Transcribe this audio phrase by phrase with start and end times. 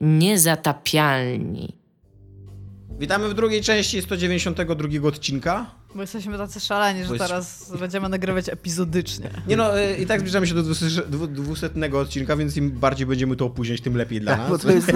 [0.00, 1.76] Niezatapialni.
[2.98, 5.66] Witamy w drugiej części 192 odcinka.
[5.94, 9.30] Bo jesteśmy tacy szaleni, że teraz będziemy nagrywać epizodycznie.
[9.48, 10.62] Nie no, y, i tak zbliżamy się do
[11.28, 14.62] 200 odcinka, więc im bardziej będziemy to opóźniać, tym lepiej dla Tak, bo nas.
[14.62, 14.92] to jest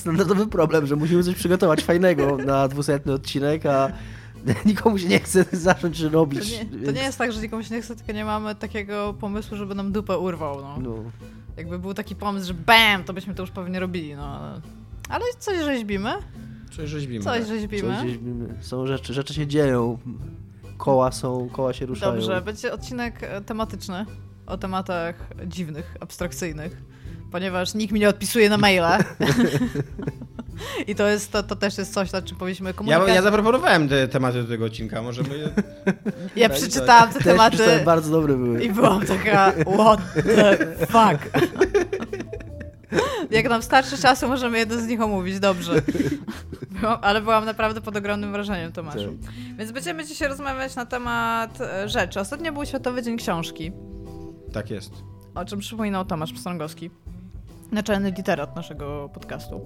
[0.00, 3.92] standardowy problem, że musimy coś przygotować fajnego na 200 odcinek, a
[4.66, 6.52] nikomu się nie chce zacząć To robić.
[6.52, 9.56] nie, to nie jest tak, że nikomu się nie chce, tylko nie mamy takiego pomysłu,
[9.56, 10.60] żeby nam dupę urwał.
[10.60, 10.78] No.
[10.80, 11.04] No.
[11.58, 14.14] Jakby był taki pomysł, że bam, to byśmy to już pewnie robili.
[14.16, 14.26] No.
[14.26, 14.60] ale-
[15.08, 16.10] Ale coś rzeźbimy,
[16.70, 17.24] Coś rzeźbimy.
[17.24, 17.48] coś tak.
[17.48, 17.94] rzeźbimy.
[17.96, 19.98] Coś gdzieś, są rzeczy, rzeczy się dzieją.
[20.76, 22.12] Koła są, koła się ruszają.
[22.12, 24.06] Dobrze, będzie odcinek e, tematyczny
[24.46, 25.14] o tematach
[25.46, 26.82] dziwnych, abstrakcyjnych,
[27.32, 28.84] ponieważ nikt mi nie odpisuje na maile.
[30.86, 33.14] I to, jest, to, to też jest coś, nad czym powinniśmy Ja, komunikować.
[33.14, 35.28] ja zaproponowałem te tematy do tego odcinka, możemy...
[36.36, 38.64] Ja przeczytałam te Też tematy bardzo dobre były.
[38.64, 41.48] i byłam taka, what the fuck.
[43.30, 45.82] Jak nam starczy czasu, możemy jeden z nich omówić, dobrze.
[46.70, 49.16] Byłam, ale byłam naprawdę pod ogromnym wrażeniem, Tomaszu.
[49.24, 49.32] Tak.
[49.58, 52.20] Więc będziemy dzisiaj rozmawiać na temat e, rzeczy.
[52.20, 53.72] Ostatnio był Światowy Dzień Książki,
[54.52, 54.92] Tak jest.
[55.34, 56.90] o czym przypominał Tomasz Pstrągowski,
[57.72, 59.60] naczelny literat naszego podcastu.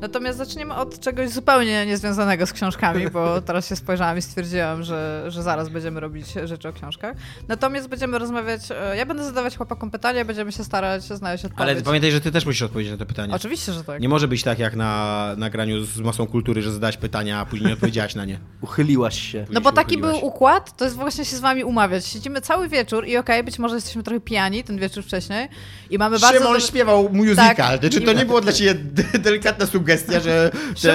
[0.00, 5.24] Natomiast zaczniemy od czegoś zupełnie niezwiązanego z książkami, bo teraz się spojrzałam i stwierdziłam, że,
[5.28, 7.16] że zaraz będziemy robić rzeczy o książkach.
[7.48, 11.70] Natomiast będziemy rozmawiać, e, ja będę zadawać chłopakom pytania, będziemy się starać znaleźć odpowiedź.
[11.70, 13.34] Ale pamiętaj, że ty też musisz odpowiedzieć na to pytanie.
[13.34, 14.00] Oczywiście, że tak.
[14.00, 17.66] Nie może być tak jak na nagraniu z masą kultury, że zadałeś pytania, a później
[17.66, 18.38] nie odpowiedziałaś na nie.
[18.60, 19.38] Uchyliłaś się.
[19.40, 20.20] No Później bo się taki uchyliłaś.
[20.20, 22.06] był układ, to jest właśnie się z wami umawiać.
[22.06, 25.48] Siedzimy cały wieczór i okej, być może jesteśmy trochę pijani ten wieczór wcześniej
[25.90, 26.38] i mamy bardzo...
[26.38, 27.56] Szymon śpiewał musical.
[27.56, 27.90] Tak.
[27.90, 30.50] Czy to nie było dla ciebie de- delikatna sugestia, że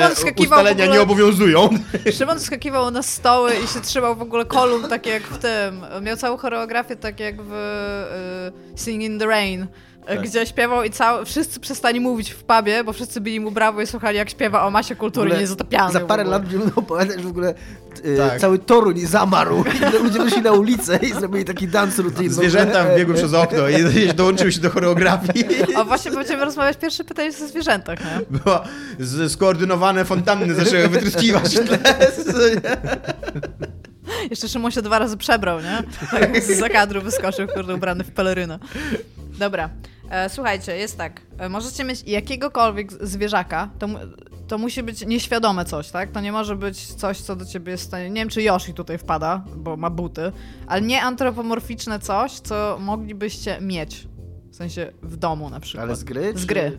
[0.09, 1.69] te wskakiwał ustalenia ogóle- nie obowiązują?
[2.17, 5.85] Szymon skakiwał na stoły i się trzymał w ogóle kolumn, tak jak w tym.
[6.01, 7.53] Miał całą choreografię, tak jak w
[8.75, 9.67] y, Sing in the Rain,
[10.07, 10.21] Tak.
[10.21, 13.87] gdzie śpiewał i cały, wszyscy przestali mówić w pubie, bo wszyscy byli mu brawo i
[13.87, 15.93] słuchali, jak śpiewa o masie kultury ogóle niezatapialnej.
[15.93, 17.53] Za parę lat będziemy opowiadać w ogóle
[18.03, 18.39] e, Tak.
[18.39, 19.63] cały Toruń zamarł.
[19.99, 22.33] I ludzie wyszli na ulicę i zrobili taki dance routine.
[22.33, 25.45] Zwierzęta wbiegły przez okno i dołączyły się do choreografii.
[25.75, 28.39] A właśnie będziemy rozmawiać pierwsze pytanie o zwierzętach, nie?
[28.39, 28.63] Była
[28.99, 31.55] z, skoordynowane fontanny zaczęły wytryskiwać.
[34.29, 35.83] Jeszcze Szymon się dwa razy przebrał, nie?
[36.11, 38.59] Tak, z zakadru wyskoczył, kurde, ubrany w pelerynę.
[39.41, 39.69] Dobra,
[40.09, 41.21] e, słuchajcie, jest tak.
[41.37, 43.87] E, możecie mieć jakiegokolwiek zwierzaka, to,
[44.47, 46.11] to musi być nieświadome coś, tak?
[46.11, 48.09] To nie może być coś, co do ciebie jest w stanie...
[48.09, 50.31] Nie wiem, czy Yoshi tutaj wpada, bo ma buty,
[50.67, 54.07] ale nie antropomorficzne coś, co moglibyście mieć.
[54.51, 55.87] W sensie w domu na przykład.
[55.87, 56.33] Ale z gry?
[56.35, 56.77] Z czy- gry.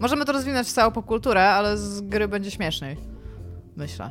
[0.00, 2.96] Możemy to rozwinąć w całą popkulturę, ale z gry będzie śmieszniej.
[3.76, 4.10] Myślę.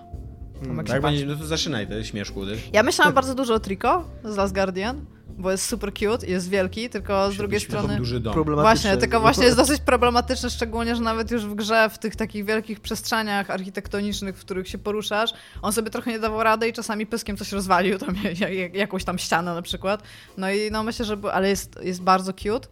[0.64, 1.02] Się Tak patrzy.
[1.02, 2.46] będzie, no to zaczynaj te śmieszku.
[2.46, 2.58] Ty.
[2.74, 5.06] Ja myślałam bardzo dużo o Trico z Last Guardian,
[5.38, 7.98] bo jest super cute i jest wielki, tylko z drugiej strony...
[7.98, 8.34] duży dom.
[8.64, 12.46] Właśnie, tylko właśnie jest dosyć problematyczne, szczególnie, że nawet już w grze, w tych takich
[12.46, 17.06] wielkich przestrzeniach architektonicznych, w których się poruszasz, on sobie trochę nie dawał rady i czasami
[17.06, 20.04] pyskiem coś rozwalił, tam jak- jak- jakąś tam ścianę na przykład.
[20.38, 21.18] No i no myślę, że...
[21.34, 22.68] Ale jest, jest bardzo cute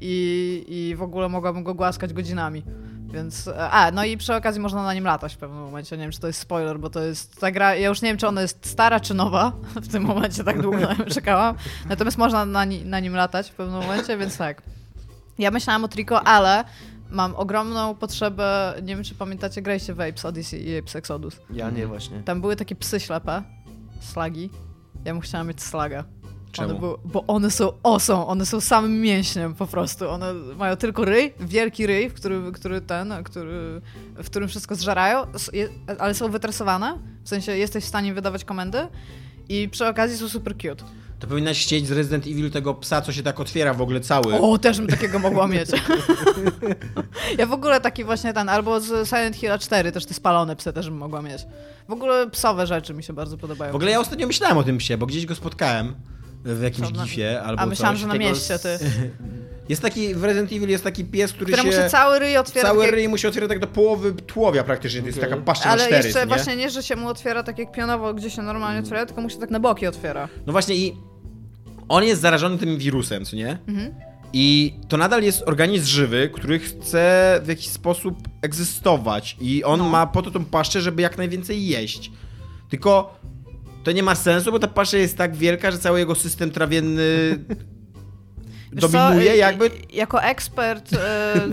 [0.00, 2.62] i, i w ogóle mogłabym go głaskać godzinami.
[3.14, 5.96] Więc, a, no i przy okazji można na nim latać w pewnym momencie.
[5.96, 7.74] Nie wiem, czy to jest spoiler, bo to jest ta gra.
[7.74, 9.52] Ja już nie wiem, czy ona jest stara, czy nowa.
[9.74, 11.56] W tym momencie tak długo na nią czekałam.
[11.88, 14.62] Natomiast można na, ni- na nim latać w pewnym momencie, więc tak.
[15.38, 16.64] Ja myślałam o Trico, ale
[17.10, 18.74] mam ogromną potrzebę.
[18.82, 21.40] Nie wiem, czy pamiętacie, graliście w Apes Odyssey i Apes Exodus.
[21.50, 22.22] Ja nie właśnie.
[22.22, 23.42] Tam były takie psy ślepe,
[24.00, 24.50] slagi.
[25.04, 26.04] Ja bym chciała mieć slaga.
[26.54, 26.68] Czemu?
[26.68, 30.10] One bo one są osą, one są samym mięśniem po prostu.
[30.10, 33.80] One mają tylko ryj, wielki ryj, w który, który ten, który,
[34.16, 35.26] w którym wszystko zżerają,
[35.98, 38.78] ale są wytresowane, w sensie jesteś w stanie wydawać komendy
[39.48, 40.84] i przy okazji są super cute.
[41.18, 44.40] To powinnaś chcieć z Resident Evil tego psa, co się tak otwiera w ogóle cały.
[44.40, 45.70] O, też bym takiego mogła mieć.
[47.38, 50.72] ja w ogóle taki właśnie ten, albo z Silent Hill 4 też te spalone psy
[50.72, 51.46] też bym mogła mieć.
[51.88, 53.72] W ogóle psowe rzeczy mi się bardzo podobają.
[53.72, 55.94] W ogóle ja ostatnio myślałem o tym psie, bo gdzieś go spotkałem
[56.44, 58.00] w jakimś Co, na- gifie albo A myślałam, coś.
[58.02, 58.68] że na mieście ty.
[59.68, 61.88] Jest taki, w Resident Evil jest taki pies, który Któremu się...
[61.90, 62.68] cały ryj otwiera.
[62.68, 65.36] Cały tak jak- ryj mu się otwiera tak do połowy tułowia praktycznie, to jest taka
[65.36, 66.26] paszcza na Ale cztery, jeszcze nie?
[66.26, 69.30] właśnie nie, że się mu otwiera tak jak pionowo, gdzie się normalnie otwiera, tylko mu
[69.30, 70.28] się tak na boki otwiera.
[70.46, 70.96] No właśnie i
[71.88, 73.58] on jest zarażony tym wirusem, co nie?
[73.68, 73.94] Mhm.
[74.32, 79.88] I to nadal jest organizm żywy, który chce w jakiś sposób egzystować i on No.
[79.88, 82.10] ma po to tą paszczę, żeby jak najwięcej jeść.
[82.70, 83.18] Tylko
[83.84, 87.38] to nie ma sensu, bo ta paszcza jest tak wielka, że cały jego system trawienny
[88.72, 89.70] Wiesz co, dominuje y- jakby...
[89.92, 90.96] Jako ekspert e,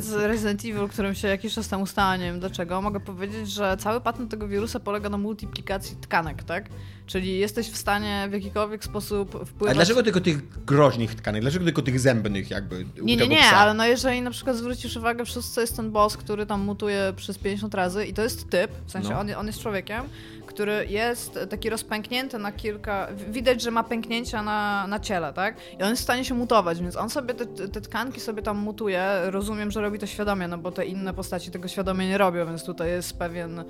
[0.01, 3.77] z Resident Evil, którym się jakiś czas temu stałem, nie wiem dlaczego, mogę powiedzieć, że
[3.77, 6.69] cały patent tego wirusa polega na multiplikacji tkanek, tak?
[7.11, 9.75] Czyli jesteś w stanie w jakikolwiek sposób A wpływać...
[9.75, 11.41] dlaczego tylko tych groźnych tkanek?
[11.41, 13.57] Dlaczego tylko tych zębnych jakby u Nie, nie, nie, psa?
[13.57, 17.13] ale no jeżeli na przykład zwrócisz uwagę, w szóstce jest ten boss, który tam mutuje
[17.15, 19.19] przez 50 razy i to jest typ, w sensie No.
[19.19, 20.03] on, on jest człowiekiem,
[20.45, 23.07] który jest taki rozpęknięty na kilka...
[23.31, 25.55] Widać, że ma pęknięcia na, na ciele, tak?
[25.79, 28.57] I on jest w stanie się mutować, więc on sobie te, te tkanki sobie tam
[28.57, 29.07] mutuje.
[29.25, 32.63] Rozumiem, że robi to świadomie, no bo te inne postaci tego świadomie nie robią, więc
[32.63, 33.63] tutaj jest pewien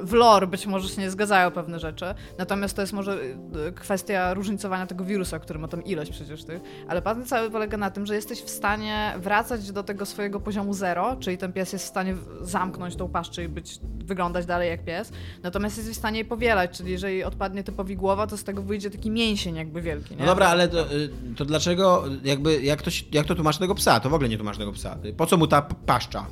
[0.00, 2.04] w lore być może się nie zgadzają pewne rzeczy,
[2.38, 6.60] natomiast to jest może e, kwestia różnicowania tego wirusa, który ma tam ilość przecież tych,
[6.88, 10.74] ale patent cały polega na tym, że jesteś w stanie wracać do tego swojego poziomu
[10.74, 14.84] zero, czyli ten pies jest w stanie zamknąć tą paszczę i być, wyglądać dalej jak
[14.84, 15.12] pies,
[15.42, 18.90] natomiast jesteś w stanie jej powielać, czyli jeżeli odpadnie typowi głowa, to z tego wyjdzie
[18.90, 20.20] taki mięsień jakby wielki, nie?
[20.20, 24.00] No dobra, ale to, y, to dlaczego, jakby, jak to, jak to tłumaczy tego psa?
[24.00, 24.98] To w ogóle nie tłumaczy tego psa.
[25.16, 26.26] Po co mu ta paszcza?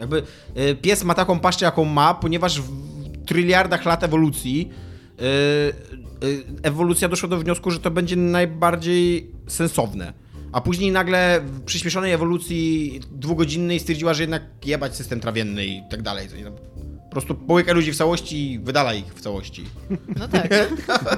[0.00, 0.22] Jakby
[0.56, 2.70] y, pies ma taką paszczę, jaką ma, ponieważ w
[3.26, 4.70] tryliardach lat ewolucji
[5.20, 5.24] y,
[6.26, 10.12] y, ewolucja doszła do wniosku, że to będzie najbardziej sensowne.
[10.52, 16.02] A później nagle w przyspieszonej ewolucji dwugodzinnej stwierdziła, że jednak jebać system trawienny i tak
[16.02, 16.28] dalej.
[17.04, 19.64] Po prostu połyka ludzi w całości i wydala ich w całości.
[20.16, 20.48] No tak.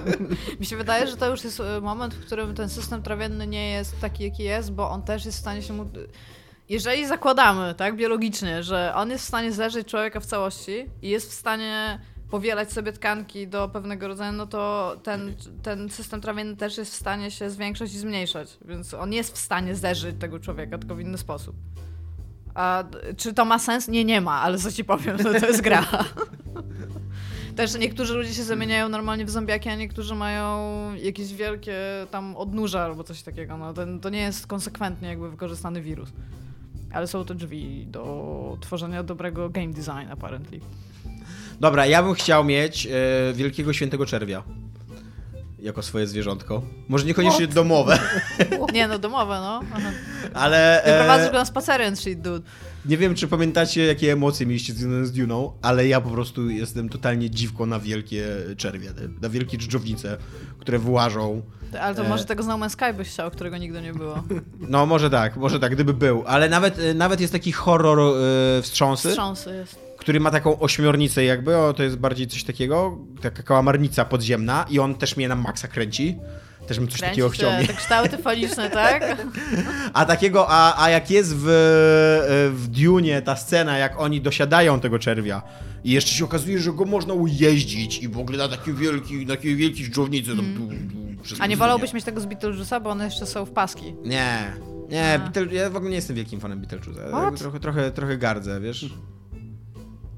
[0.61, 3.71] Mi się wydaje, że to już jest e, moment, w którym ten system trawienny nie
[3.71, 5.87] jest taki, jaki jest, bo on też jest w stanie się mu...
[6.73, 11.31] Jeżeli zakładamy, tak, biologicznie, że on jest w stanie zeżyć człowieka w całości i jest
[11.31, 11.99] w stanie
[12.31, 16.95] powielać sobie tkanki do pewnego rodzaju, no to ten, ten system trawienny też jest w
[16.95, 18.59] stanie się zwiększać i zmniejszać.
[18.65, 21.57] Więc on jest w stanie zeżyć tego człowieka, tylko w inny sposób.
[22.55, 22.85] A
[23.17, 23.89] czy to ma sens?
[23.89, 25.85] Nie, nie ma, ale co ci powiem, no to jest gra.
[27.57, 31.77] Też niektórzy ludzie się zamieniają normalnie w zombiaki, a niektórzy mają jakieś wielkie
[32.11, 33.57] tam odnóża albo coś takiego.
[33.57, 36.13] No, to nie jest konsekwentnie jakby wykorzystany wirus.
[36.93, 40.61] Ale są to drzwi do tworzenia dobrego game design, apparently.
[41.61, 42.91] Dobra, ja bym chciał mieć e,
[43.35, 44.43] wielkiego świętego czerwia.
[45.59, 46.63] Jako swoje zwierzątko.
[46.89, 47.99] Może niekoniecznie domowe,
[48.73, 49.61] Nie no, domowe, no.
[49.75, 49.91] Aha.
[50.35, 50.83] ale.
[50.87, 52.49] Wyprowadzisz go E, na spacery and shit, dude.
[52.87, 56.89] Nie wiem, czy pamiętacie, jakie emocje mieliście związane z Duną, ale ja po prostu jestem
[56.89, 58.27] totalnie dziwką na wielkie
[58.57, 58.91] czerwie,
[59.23, 60.17] na wielkie dżdżownice,
[60.59, 61.43] które wyłażą.
[61.81, 62.09] Ale to E.
[62.09, 64.23] może tego z No Man's Sky byś chciał, którego nigdy nie było.
[64.61, 66.25] No, może tak, może tak, gdyby był.
[66.27, 67.99] Ale nawet, e, nawet jest taki horror
[68.59, 69.79] e, wstrząsy, Wstrząsy jest.
[69.99, 74.79] który ma taką ośmiornicę jakby, o, to jest bardziej coś takiego, taka kałamarnica podziemna i
[74.79, 76.17] on też mnie na maksa kręci.
[76.67, 79.27] Też bym coś takiego Kręci chciał te, te kształty faliczne, tak?
[79.93, 81.45] A takiego, a, a jak jest w,
[82.55, 85.43] w Dune ta scena, jak oni dosiadają tego czerwia
[85.85, 89.37] i jeszcze się okazuje, że go można ujeździć i w ogóle na takiej wielkiej, na
[89.37, 90.07] takiej wielkiej tam
[91.23, 91.41] przez Mm.
[91.41, 93.95] A nie wolałbyś mieć tego z Beetlejuice'a, bo one jeszcze są w paski.
[94.05, 94.53] Nie,
[94.91, 95.21] nie.
[95.25, 97.37] Beetle, ja w ogóle nie jestem wielkim fanem Beetlejuice'a.
[97.39, 98.91] Trochę, trochę, trochę gardzę, wiesz?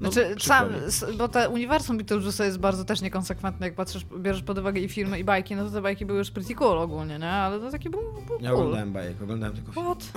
[0.01, 0.69] No, Znaczy, sam,
[1.17, 5.19] bo te uniwersum Beetlejuice'a jest bardzo też niekonsekwentne, jak patrzysz, bierzesz pod uwagę i filmy,
[5.19, 7.29] i bajki, no to te bajki były już pretty cool ogólnie, nie?
[7.29, 8.59] Ale to taki był, był Ja cool.
[8.59, 9.85] oglądałem bajek, oglądałem tylko film.
[9.85, 10.11] What?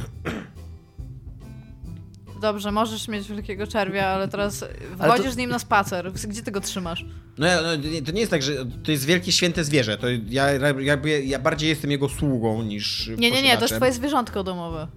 [2.40, 4.64] Dobrze, możesz mieć wielkiego czerwia, ale teraz
[4.98, 6.12] wchodzisz to- z nim na spacer.
[6.12, 7.04] Gdzie ty go trzymasz?
[7.38, 7.68] No, ja- no
[8.06, 8.52] to nie- jest tak, że
[8.84, 9.96] to jest wielkie święte zwierzę.
[9.98, 13.92] To ja, jakby, ja bardziej jestem jego sługą niż Nie, nie, nie, to jest twoje
[13.92, 14.88] zwierzątko domowe.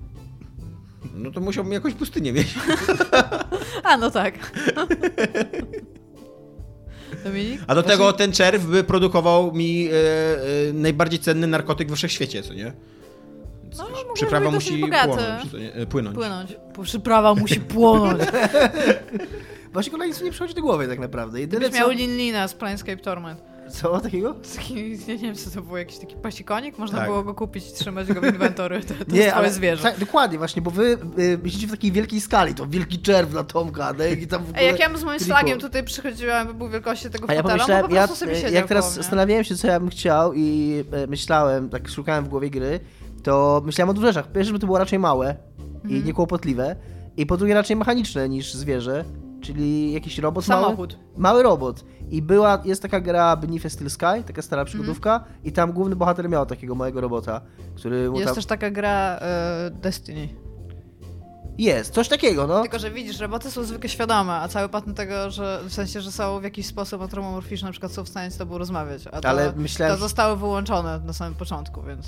[1.13, 2.55] No to musiałbym jakąś pustynię mieć.
[3.83, 4.33] A, no tak.
[7.23, 7.61] Dominik?
[7.67, 9.93] A do tego ten czerw by produkował mi e,
[10.69, 12.73] e, najbardziej cenny narkotyk we wszechświecie, co nie?
[13.63, 15.73] Więc No, przyprawa musi płonąć, co nie?
[15.73, 16.15] E, płynąć.
[16.15, 16.55] Płynąć.
[16.83, 18.21] Przyprawa musi płonąć.
[19.73, 21.39] Właśnie mi nie przychodzi do głowy tak naprawdę.
[21.39, 21.87] Jedyne Gdybyś co...
[21.87, 23.50] miał Lin Lina z Planescape Torment.
[23.71, 24.35] Co takiego?
[24.55, 26.77] Taki, ja nie wiem, co to był, jakiś taki pasikonik?
[26.77, 27.07] Można Tak.
[27.07, 28.81] było go kupić i trzymać go w inwentory.
[28.81, 29.83] To, to Nie, ale zwierzę.
[29.83, 33.43] tak, dokładnie właśnie, bo wy y, myślicie w takiej wielkiej skali, to wielki czerw na
[33.43, 34.61] Tomka, no i tam w ogóle...
[34.61, 35.33] Ej, jak ja z moim triko.
[35.35, 38.35] slagiem tutaj przychodziłam, by był wielkości tego ja fotela, pomyślałem, no po ja, prostu sobie
[38.35, 42.27] siedział jak teraz zastanawiałem się, co ja bym chciał i e, myślałem, tak szukałem w
[42.27, 42.79] głowie gry,
[43.23, 44.25] to myślałem o dwóch rzeczach.
[44.31, 45.35] Pierwsze, żeby to było raczej małe
[45.83, 45.95] Mhm.
[46.01, 46.75] i niekłopotliwe
[47.17, 49.05] i po drugie raczej mechaniczne niż zwierzę,
[49.41, 50.93] czyli jakiś robot Samochód.
[50.93, 51.21] mały.
[51.21, 51.85] Mały robot.
[52.11, 55.95] I była, jest taka gra Beneath a Steel Sky, taka stara przygodówka i tam główny
[55.95, 57.41] bohater miał takiego małego robota,
[57.75, 58.35] który mu Jest tam...
[58.35, 60.29] też taka gra e, Destiny.
[61.57, 62.61] Jest, coś takiego, no.
[62.61, 66.11] Tylko, że widzisz, roboty są zwykle świadome, a cały patent tego, że w sensie, że
[66.11, 69.01] są w jakiś sposób antromorficzne, na przykład są w stanie z tobą rozmawiać.
[69.11, 72.05] A to, Ale myślałem, to że- zostały wyłączone na samym początku, więc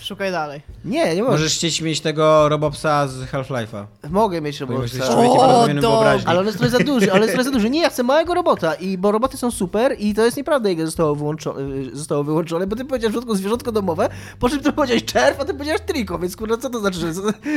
[0.00, 0.60] szukaj dalej.
[0.84, 1.40] Nie, nie możesz.
[1.40, 3.84] Możesz chcieć mieć tego Robopsa z Half-Life'a.
[4.10, 5.98] Mogę mieć człowiekiem O, o rozumianym dobra.
[5.98, 6.26] wyobraźni.
[6.28, 7.70] Ale on jest trochę za duży, ale jest trochę za duży.
[7.70, 10.86] Nie, ja chcę małego robota, i bo roboty są super i to jest nieprawda, jak
[10.86, 11.60] zostało, wyłączone,
[11.92, 15.44] zostało wyłączone, bo ty powiedziałeś w środku zwierzątko domowe, po czym ty powiedziałeś czerw, a
[15.44, 17.12] ty powiedziałeś triko, więc kurwa, co to znaczy, że,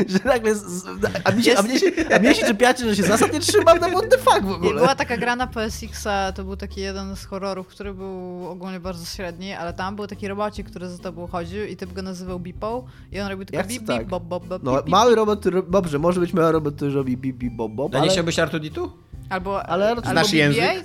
[0.07, 0.55] że nagle...
[0.55, 0.85] Z-
[1.23, 1.85] a, mi się, a, mnie się,
[2.15, 4.73] a mnie się czepiacie, że się zasad nie trzymam, no what the fuck w ogóle.
[4.73, 9.05] była taka gra na PSX-a, to był taki jeden z horrorów, który był ogólnie bardzo
[9.05, 12.83] średni, ale tam był taki robocik, który za tobą chodził i typ go nazywał Bipą
[13.11, 14.07] i on robił tylko Ja chcę bip, bip, tak.
[14.07, 14.91] bob, bob, bob, No, bip, bip.
[14.91, 18.01] mały robot, dobrze, może być mały robot, który robi bip, bip, bob, bob, A nie
[18.03, 18.11] ale...
[18.11, 18.89] chciałbyś R2D2?
[19.29, 20.35] Albo, Ale albo znasz BB-8?
[20.35, 20.83] język?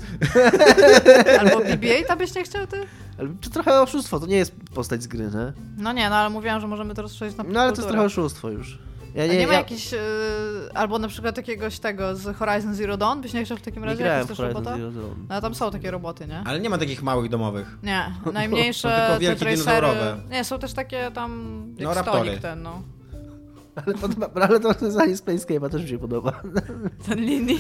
[1.41, 2.77] Albo BB-8, a byś nie chciał ty?
[3.19, 5.53] ale Czy trochę oszustwo, to nie jest postać z gry, nie?
[5.79, 8.05] No nie, no ale mówiłam, że możemy to rozszerzyć na No ale to jest trochę
[8.05, 8.79] oszustwo już.
[9.15, 9.99] Ja A nie, ma ja jakiś, y,
[10.75, 13.89] albo na przykład jakiegoś tego z Horizon Zero Dawn, byś nie chciał w takim nie
[13.89, 14.77] razie w też Horizon robota?
[14.77, 15.27] Zero Dawn.
[15.29, 16.43] No tam są takie roboty, nie?
[16.47, 17.79] Ale nie ma takich małych domowych.
[17.83, 19.87] Nie, najmniejsze To tylko te wielkie tracery...
[20.31, 22.19] Nie, są też takie tam, jak No, raptory.
[22.19, 22.83] stolik ten, no.
[23.75, 26.43] Ale, podoba, ale to rozwiązanie z Planescape'a też mi się podoba.
[27.09, 27.59] Ten Linin.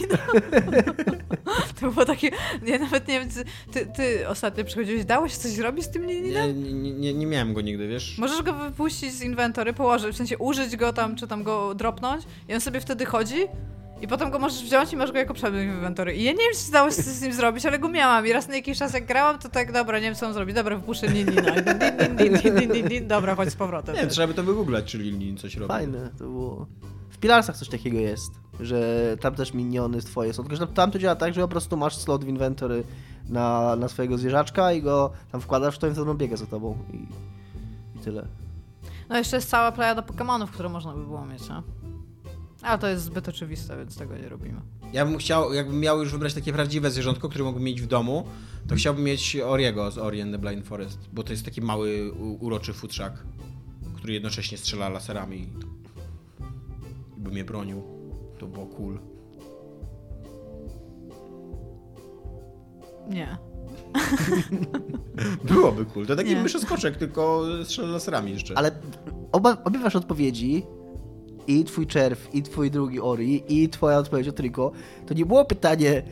[1.81, 2.31] to było takie,
[2.66, 6.07] ja nawet nie wiem, ty, ty, ty ostatnio przychodziłeś, dało się coś zrobić z tym
[6.07, 6.64] Lininem?
[6.64, 8.19] Nie, nie, nie, nie miałem go nigdy, wiesz?
[8.19, 12.25] Możesz go wypuścić z inwentory, położyć, w sensie użyć go tam, czy tam go dropnąć
[12.49, 13.47] i on sobie wtedy chodzi
[14.02, 16.14] i potem go możesz wziąć i masz go jako przedmiot w inwentory.
[16.14, 18.32] I ja nie wiem, czy dało się coś z nim zrobić, ale go miałam i
[18.32, 20.54] raz na jakiś czas jak grałam, to tak, dobra, nie wiem, co on zrobi.
[20.54, 21.52] Dobra, wypuszczę Ninina.
[21.52, 23.09] Din, din, din, din, din, din.
[23.09, 23.97] Dobra, chodź z powrotem.
[23.97, 25.68] Nie trzeba by to wygooglać, czy Lilin coś robi.
[25.68, 26.66] Fajne to było.
[27.11, 30.99] W Pilarsach coś takiego jest, że tam też miniony twoje są, tylko że tam to
[30.99, 32.85] działa tak, że po prostu masz slot w inwentory
[33.28, 36.97] na, na swojego zwierzaczka i go tam wkładasz w to on biega za tobą i,
[37.99, 38.26] i tyle.
[39.09, 41.62] No jeszcze jest cała plejada Pokemonów, które można by było mieć, no.
[42.62, 44.61] Ale to jest zbyt oczywiste, więc tego nie robimy.
[44.92, 48.26] Ja bym chciał, jakbym miał już wybrać takie prawdziwe zwierzątko, które mógłbym mieć w domu,
[48.69, 52.12] to chciałbym mieć Oriego z Ori and the Blind Forest, bo to jest taki mały,
[52.40, 53.12] uroczy futrzak,
[53.97, 55.49] który jednocześnie strzela laserami i
[57.16, 57.83] by mnie bronił.
[58.38, 58.99] To było cool.
[63.09, 63.38] Nie.
[65.49, 66.07] Byłoby cool.
[66.07, 68.59] To taki myszoskoczek, tylko strzela laserami jeszcze.
[68.59, 68.71] Ale
[69.33, 70.62] oba, obie wasze odpowiedzi,
[71.46, 74.72] i twój czerw, i twój drugi Ori, i twoja odpowiedź o Triko,
[75.06, 76.02] to nie było pytanie,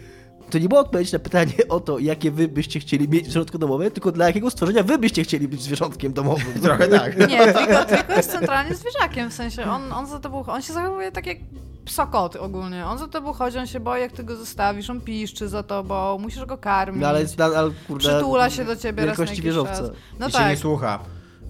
[0.50, 3.90] to nie była odpowiedź na pytanie o to, jakie wy byście chcieli mieć zwierzątko domowe,
[3.90, 6.60] tylko dla jakiego stworzenia wy byście chcieli być zwierzątkiem domowym.
[6.62, 7.18] Trochę tak.
[7.28, 11.12] Nie, Triko, Triko jest centralnie zwierzakiem, w sensie on, on za tobą, on się zachowuje
[11.12, 11.38] tak jak
[11.84, 12.86] psokot ogólnie.
[12.86, 16.18] On za tobą chodzi, on się boi, jak ty go zostawisz, on piszczy za tobą,
[16.18, 17.02] musisz go karmić.
[17.02, 19.82] No ale nadal, kurde, Przytula się do ciebie raz na jakiś czas.
[20.18, 20.50] No I się tak.
[20.50, 20.98] nie słucha.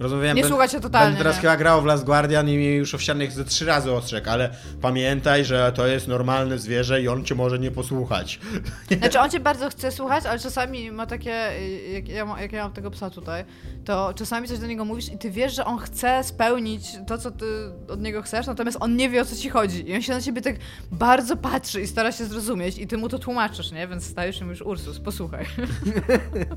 [0.01, 1.41] Rozmawiałem, Nie ben- słucha cię totalnie, Będę teraz nie.
[1.41, 4.49] chyba grał w Last Guardian i mi już owsianych ze trzy razy ostrzegł, ale
[4.81, 8.39] pamiętaj, że to jest normalne zwierzę i on cię może nie posłuchać.
[8.99, 12.51] Znaczy on cię bardzo chce słuchać, ale czasami ma takie, y, jak ja, ma- jak
[12.51, 13.45] ja mam tego psa tutaj,
[13.85, 17.31] to czasami coś do niego mówisz i ty wiesz, że on chce spełnić to, co
[17.31, 17.45] ty
[17.87, 19.89] od niego chcesz, natomiast on nie wie, o co ci chodzi.
[19.89, 20.55] I on się na ciebie tak
[20.91, 23.87] bardzo patrzy i stara się zrozumieć i ty mu to tłumaczysz, nie?
[23.87, 25.45] Więc stajesz się już Ursus, posłuchaj.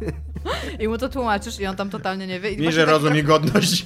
[0.81, 2.51] I mu to tłumaczysz i on tam totalnie nie wie.
[2.51, 3.85] I Nie, że tak rozum i godność.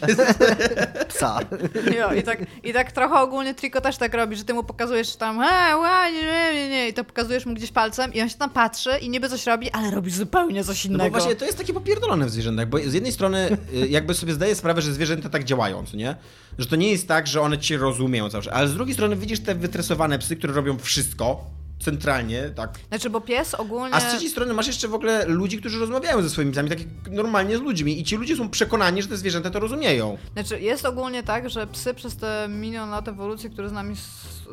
[1.08, 1.38] Psa.
[1.98, 5.16] Jo, i, tak, I tak trochę ogólnie Triko też tak robi, że ty mu pokazujesz
[5.16, 8.28] tam he, ła, nie, nie, nie, nie, i to pokazujesz mu gdzieś palcem i on
[8.28, 11.04] się tam patrzy i niby coś robi, ale robi zupełnie coś No innego.
[11.04, 14.32] bo właśnie to jest takie popierdolone w zwierzętach, bo z jednej strony y, jakby sobie
[14.32, 16.16] zdaję sprawę, że zwierzęta tak działają, co nie?
[16.58, 19.40] Że to nie jest tak, że one cię rozumieją zawsze, ale z drugiej strony widzisz
[19.40, 21.44] te wytresowane psy, które robią wszystko,
[21.90, 22.78] centralnie, tak.
[22.88, 23.94] Znaczy, bo pies ogólnie...
[23.94, 26.78] A z trzeciej strony masz jeszcze w ogóle ludzi, którzy rozmawiają ze swoimi psami, tak
[26.78, 30.18] jak normalnie z ludźmi i ci ludzie są przekonani, że te zwierzęta to rozumieją.
[30.32, 33.94] Znaczy, jest ogólnie tak, że psy przez te milion lat ewolucji, które z nami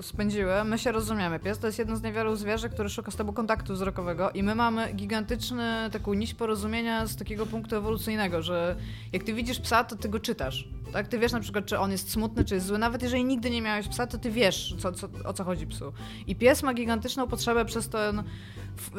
[0.02, 1.40] spędziły, my się rozumiemy.
[1.40, 4.56] Pies to jest jedno z niewielu zwierzę, które szuka z tobą kontaktu wzrokowego i my
[4.56, 8.76] mamy gigantyczny taką nić porozumienia z takiego punktu ewolucyjnego, że
[9.14, 10.68] jak ty widzisz psa, to ty go czytasz.
[10.94, 11.08] Tak?
[11.08, 12.78] Ty wiesz na przykład, czy on jest smutny, czy jest zły.
[12.78, 15.94] Nawet jeżeli nigdy nie miałeś psa, to ty wiesz, co, co, o co chodzi psu.
[16.28, 18.24] I pies ma gigantyczną potrzebę przez ten,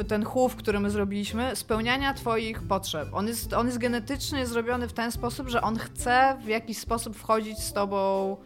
[0.09, 3.09] ten chów, który my zrobiliśmy, spełniania twoich potrzeb.
[3.13, 7.17] On jest, on jest genetycznie zrobiony w ten sposób, że on chce w jakiś sposób
[7.17, 8.37] wchodzić z tobą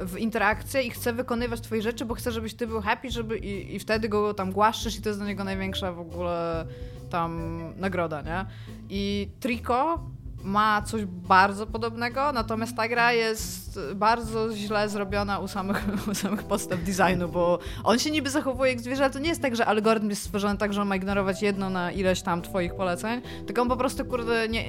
[0.00, 3.74] w interakcję i chce wykonywać twoje rzeczy, bo chce, żebyś ty był happy, żeby i,
[3.74, 6.66] i wtedy go tam głaszczysz i to jest dla niego największa w ogóle
[7.10, 8.44] tam nagroda, nie?
[8.90, 10.00] I Trico
[10.46, 16.42] ma coś bardzo podobnego, natomiast ta gra jest bardzo źle zrobiona u samych, u samych
[16.42, 19.66] podstaw designu, bo on się niby zachowuje jak zwierzę, ale to nie jest tak, że
[19.66, 23.62] algorytm jest stworzony tak, że on ma ignorować jedno na ileś tam twoich poleceń, tylko
[23.62, 24.64] on po prostu, kurde, nie,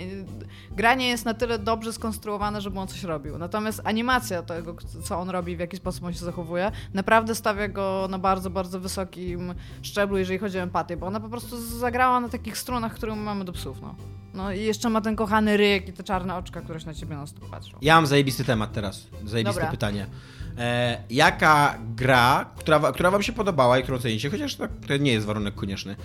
[0.71, 3.37] gra nie jest na tyle dobrze skonstruowana, żeby on coś robił.
[3.37, 8.07] Natomiast animacja tego, co on robi, w jaki sposób on się zachowuje, naprawdę stawia go
[8.09, 12.29] na bardzo, bardzo wysokim szczeblu, jeżeli chodzi o empatię, bo ona po prostu zagrała na
[12.29, 13.95] takich strunach, które my mamy do psów, no.
[14.33, 17.15] No i jeszcze ma ten kochany ryk i te czarne oczka, które się na ciebie
[17.15, 17.77] na stop patrzą.
[17.81, 19.71] Ja mam zajebisty temat teraz, zajebiste Dobra.
[19.71, 20.07] pytanie.
[20.57, 25.11] E, jaka gra, która, która wam się podobała i którą cenicie, chociaż to, to nie
[25.11, 25.95] jest warunek konieczny,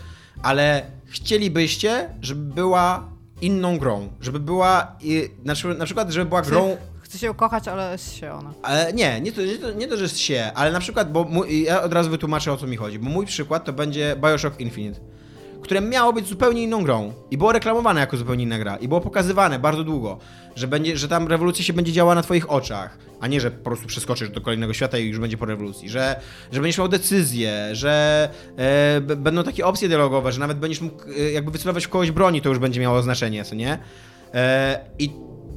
[0.43, 3.09] ale chcielibyście, żeby była
[3.41, 6.77] inną grą, żeby była, i, na, przykład- na przykład, żeby była grą...
[7.01, 8.53] Chcę się ukochać, ale jest się ona.
[8.63, 11.25] Ale nie, nie to, nie, to, nie to, że jest się, ale na przykład, bo
[11.25, 14.61] mój, ja od razu wytłumaczę o co mi chodzi, bo mój przykład to będzie Bioshock
[14.61, 15.01] Infinite,
[15.73, 19.01] które miało być zupełnie inną grą i było reklamowane jako zupełnie inna gra i było
[19.01, 20.19] pokazywane bardzo długo,
[20.57, 23.65] że, będzie, że tam rewolucja się będzie działała na twoich oczach, a nie, że po
[23.65, 26.21] prostu przeskoczysz do kolejnego świata i już będzie po rewolucji, że,
[26.53, 31.33] że będziesz miał decyzje, że e, będą takie opcje dialogowe, że nawet będziesz mógł e,
[31.33, 33.79] jakby wycelować w kogoś broni, to już będzie miało znaczenie, co nie?
[34.35, 35.11] E, I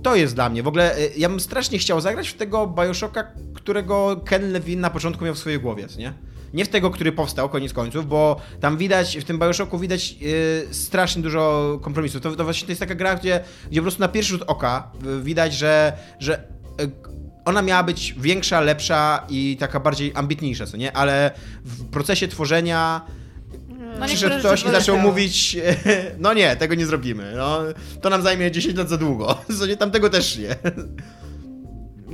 [0.03, 0.63] to jest dla mnie.
[0.63, 4.89] W ogóle y, ja bym strasznie chciał zagrać w tego Bioshocka, którego Ken Levine na
[4.89, 6.13] początku miał w swojej głowie, co nie?
[6.55, 10.67] Nie w tego, który powstał, koniec końców, bo tam widać, w tym Bioshocku widać yy,
[10.71, 12.21] strasznie dużo kompromisów.
[12.21, 13.39] To, to właśnie to jest taka gra, gdzie,
[13.71, 16.43] gdzie po prostu na pierwszy rzut oka y, widać, że, że
[16.81, 16.91] y,
[17.45, 20.97] ona miała być większa, lepsza i taka bardziej ambitniejsza, co nie?
[20.97, 21.31] Ale
[21.65, 23.01] w procesie tworzenia
[23.99, 25.57] No przyszedł ktoś i zaczął mówić,
[26.19, 27.59] no nie, tego nie zrobimy, no,
[28.01, 30.55] to nam zajmie 10 lat za długo, co nie, tamtego też nie.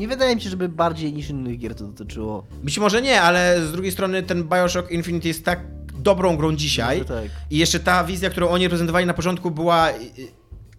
[0.01, 2.45] Nie wydaje mi się, żeby bardziej niż innych gier to dotyczyło.
[2.63, 5.59] Być może nie, ale z drugiej strony ten Bioshock Infinite jest tak
[5.99, 7.25] dobrą grą dzisiaj tak.
[7.49, 10.27] i jeszcze ta wizja, którą oni prezentowali na początku była y, y,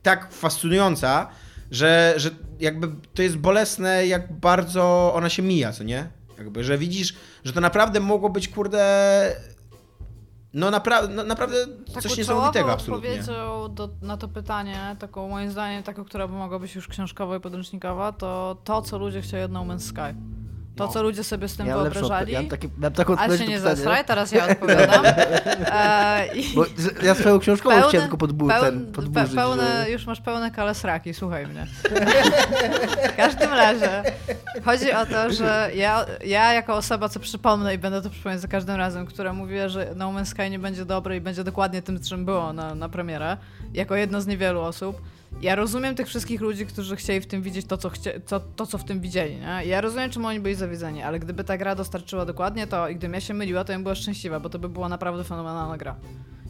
[0.02, 1.28] tak fascynująca,
[1.70, 6.06] że, że jakby to jest bolesne, jak bardzo ona się mija, co nie?
[6.38, 7.14] Jakby, że widzisz,
[7.44, 8.82] że to naprawdę mogło być, kurde,
[10.54, 11.56] no, napra no naprawdę
[11.94, 13.10] coś Taką niesamowitego absolutnie.
[13.10, 17.36] odpowiedzią do, na to pytanie, taką moim zdaniem, taką, która by mogła być już książkowa
[17.36, 20.18] i podręcznikowa, to to, co ludzie chcieli od No Man's Sky.
[20.76, 20.92] To, No.
[20.92, 22.32] co ludzie sobie z tym Ja mam, lepszą, wyobrażali.
[22.32, 25.04] ja taką Ale się nie zesraj, teraz ja odpowiadam.
[25.72, 26.64] E, Bo
[27.02, 29.90] ja swoją książkową pełne- chciałem tylko podbu- pełn- podburzyć, pe, pełne, że...
[29.90, 31.66] Już masz pełne kalesraki, słuchaj mnie.
[33.12, 34.02] w każdym razie
[34.64, 38.48] chodzi o to, że ja, ja jako osoba, co przypomnę i będę to przypominać za
[38.48, 42.00] każdym razem, która mówiła, że No Man's Sky nie będzie dobre i będzie dokładnie tym,
[42.00, 43.36] czym było na, na premierę,
[43.74, 45.00] jako jedna z niewielu osób,
[45.40, 48.66] ja rozumiem tych wszystkich ludzi, którzy chcieli w tym widzieć to, co, chcie, to, to,
[48.66, 49.36] co w tym widzieli.
[49.36, 49.60] Nie?
[49.66, 53.14] Ja rozumiem, czemu oni byli zawiedzeni, ale gdyby ta gra dostarczyła dokładnie to i gdybym
[53.14, 55.96] ja się myliła, to bym była szczęśliwa, bo to by była naprawdę fenomenalna gra.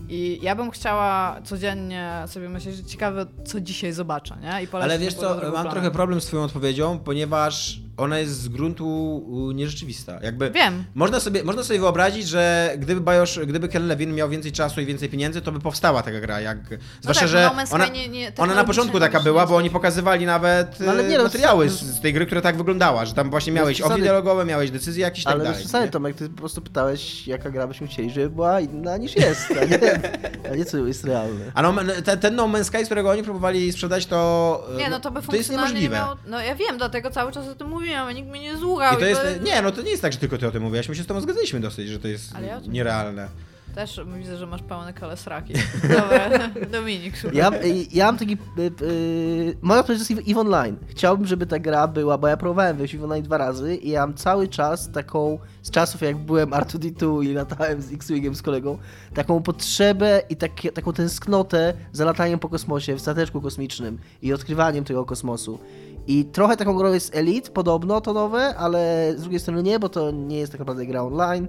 [0.09, 4.63] I ja bym chciała codziennie sobie myśleć, że ciekawe, co dzisiaj zobaczę, nie?
[4.65, 5.71] I Ale wiesz co, mam planę.
[5.71, 10.19] trochę problem z twoją odpowiedzią, ponieważ ona jest z gruntu nierzeczywista.
[10.23, 10.85] Jakby Wiem.
[10.95, 14.87] Można sobie, można sobie wyobrazić, że gdyby Bios, gdyby Ken Levine miał więcej czasu i
[14.87, 16.41] więcej pieniędzy, to by powstała taka gra.
[16.41, 16.59] Jak,
[17.01, 20.27] zwłaszcza, tak, że No ona, nie- nie- ona na początku taka była, bo oni pokazywali
[20.27, 23.15] nawet No, ale e, nie, no, materiały z- z, tej gry, która tak wyglądała, że
[23.15, 23.95] tam właśnie miałeś przesady.
[23.95, 25.61] opcje dialogowe, miałeś decyzje jakieś tak Ale bez dalej.
[25.65, 25.91] przesady, nie?
[25.91, 29.65] Tomek, ty po prostu pytałeś, jaka gra byśmy chcieli, żeby była inna niż jest, a
[29.65, 29.81] nie,
[30.53, 31.45] a nie co jest realne.
[31.55, 34.91] A no, ten, ten No Man's Sky, z którego oni próbowali sprzedać, to e, Nie,
[34.91, 35.97] no to by to jest niemożliwe.
[35.97, 36.17] miało...
[36.27, 38.97] No ja wiem, dlatego cały czas o tym mówiłam, a nikt mnie nie słuchał.
[38.97, 40.63] I to jest, to- nie, no to nie jest tak, że tylko ty o tym
[40.63, 43.29] mówiłaś, my się z tobą zgadzaliśmy dosyć, że to jest Ale ja nierealne.
[43.75, 45.55] Też widzę, że masz pełne kalesraki.
[45.83, 46.31] Dobra,
[46.73, 47.39] Dominik, słuchaj.
[47.39, 48.33] Ja, y, ja mam taki.
[48.59, 50.77] Y, y, moja odpowiedź jest EVE Online.
[50.89, 53.91] Chciałbym, żeby ta gra była, bo ja próbowałem wejść w EVE Online dwa razy i
[53.91, 58.43] ja mam cały czas taką, z czasów jak byłem R2D2 i latałem z X-Wingiem z
[58.43, 58.79] kolegą,
[59.15, 64.85] taką potrzebę i takie, taką tęsknotę za lataniem po kosmosie w stateczku kosmicznym i odkrywaniem
[64.85, 65.59] tego kosmosu.
[66.07, 69.89] I trochę taką grą jest Elite, podobno to nowe, ale z drugiej strony nie, bo
[69.89, 71.49] to nie jest tak naprawdę gra online,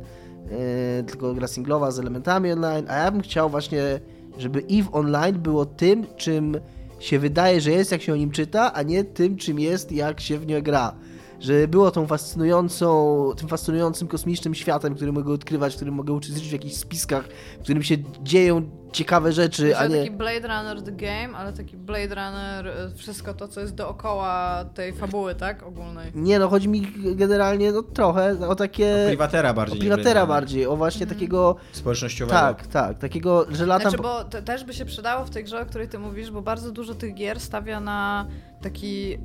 [0.97, 3.99] yy, tylko gra singlowa z elementami online, a ja bym chciał właśnie,
[4.37, 6.57] żeby EVE Online było tym, czym
[6.99, 10.19] się wydaje, że jest, jak się o nim czyta, a nie tym, czym jest, jak
[10.19, 10.95] się w nie gra.
[11.39, 16.53] Że było tą fascynującą, tym fascynującym kosmicznym światem, który mogę odkrywać, który mogę uczestniczyć w
[16.53, 17.27] jakichś spiskach,
[17.59, 18.61] w którym się dzieją
[18.93, 20.03] ciekawe rzeczy, a Myślę, nie...
[20.03, 24.65] taki Blade Runner The Game, ale taki Blade Runner, e, wszystko to, co jest dookoła
[24.73, 25.63] tej fabuły, tak?
[25.63, 26.11] Ogólnej.
[26.15, 29.03] Nie no, chodzi mi generalnie no, trochę o takie...
[29.07, 29.91] Privatera bardziej.
[29.91, 31.19] o Blade bardziej, o właśnie Mhm.
[31.19, 31.55] takiego...
[31.71, 32.39] Społecznościowego.
[32.39, 33.91] Tak, tak, takiego, że latam...
[33.91, 36.41] Znaczy, bo to też by się przydało w tej grze, o której ty mówisz, bo
[36.41, 38.27] bardzo dużo tych gier stawia na
[38.61, 39.17] taki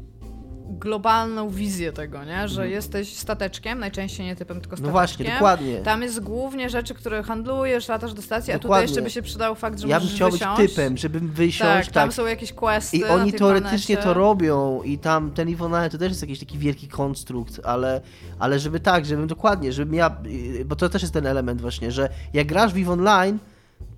[0.68, 2.48] globalną wizję tego, nie?
[2.48, 4.92] Że jesteś stateczkiem, najczęściej nie typem, tylko Mhm.
[4.92, 5.26] No stateczkiem.
[5.26, 5.80] właśnie, dokładnie.
[5.80, 8.82] Tam jest głównie rzeczy, które handlujesz, latasz do stacji, a tutaj Dokładnie.
[8.86, 10.60] jeszcze by się przydał fakt, że Ja bym chciał wysiąść.
[10.62, 11.94] być typem, żebym wysiąść, Tak, tak.
[11.94, 14.14] tam są jakieś questy I oni teoretycznie planecie.
[14.14, 18.00] to robią i tam ten Online to też jest jakiś taki wielki konstrukt, ale,
[18.38, 20.16] ale żeby tak, żebym dokładnie, żebym ja,
[20.60, 23.38] y, bo to też jest ten element właśnie, że jak grasz w Eve Online,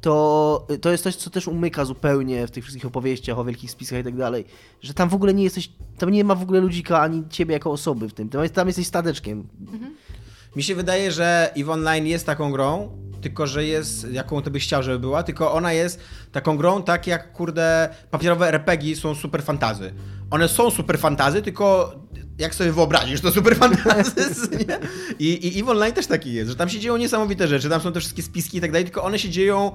[0.00, 4.00] to, to jest coś, co też umyka zupełnie w tych wszystkich opowieściach o wielkich spiskach
[4.00, 4.44] i tak dalej,
[4.82, 7.70] że tam w ogóle nie jesteś, tam nie ma w ogóle ludzika ani ciebie jako
[7.70, 9.48] osoby w tym, tam, tam jesteś stateczkiem.
[10.56, 14.64] Mi się wydaje, że EVE Online jest taką grą, tylko że jest, jaką ty byś
[14.64, 16.00] chciał, żeby była, tylko ona jest
[16.32, 19.92] taką grą, tak jak, kurde, papierowe RPG są super fantazy.
[20.30, 21.94] One są super fantazy, tylko
[22.40, 24.78] jak sobie wyobrazisz, to super fantazy, nie?
[25.18, 27.92] I, I EVE Online też taki jest, że tam się dzieją niesamowite rzeczy, tam są
[27.92, 29.72] te wszystkie spiski i tak dalej, tylko one się dzieją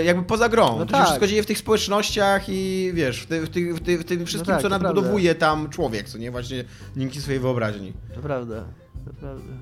[0.00, 0.78] y, jakby poza grą.
[0.78, 1.00] No to tak.
[1.00, 4.04] się wszystko dzieje w tych społecznościach i wiesz, w, ty, w, ty, w, ty, w
[4.04, 6.30] tym wszystkim, tak, co nadbudowuje tam człowiek, co nie?
[6.30, 6.64] Właśnie
[6.96, 7.92] dzięki swojej wyobraźni.
[8.14, 8.64] To prawda,
[9.04, 9.52] to prawda.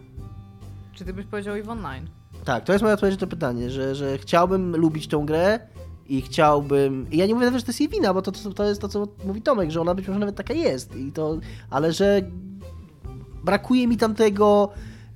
[0.95, 2.09] Czy ty byś powiedział EVE Online?
[2.45, 5.61] Tak, to jest moja odpowiedź na to pytanie, że, że chciałbym lubić tą grę
[6.09, 7.07] i chciałbym.
[7.11, 8.81] I ja nie mówię nawet, że to jest jej wina, bo to, to, to jest
[8.81, 10.97] to, co mówi Tomek, że ona być może nawet taka jest.
[10.97, 11.38] I to,
[11.71, 12.23] ale że
[13.45, 14.69] brakuje mi tam tego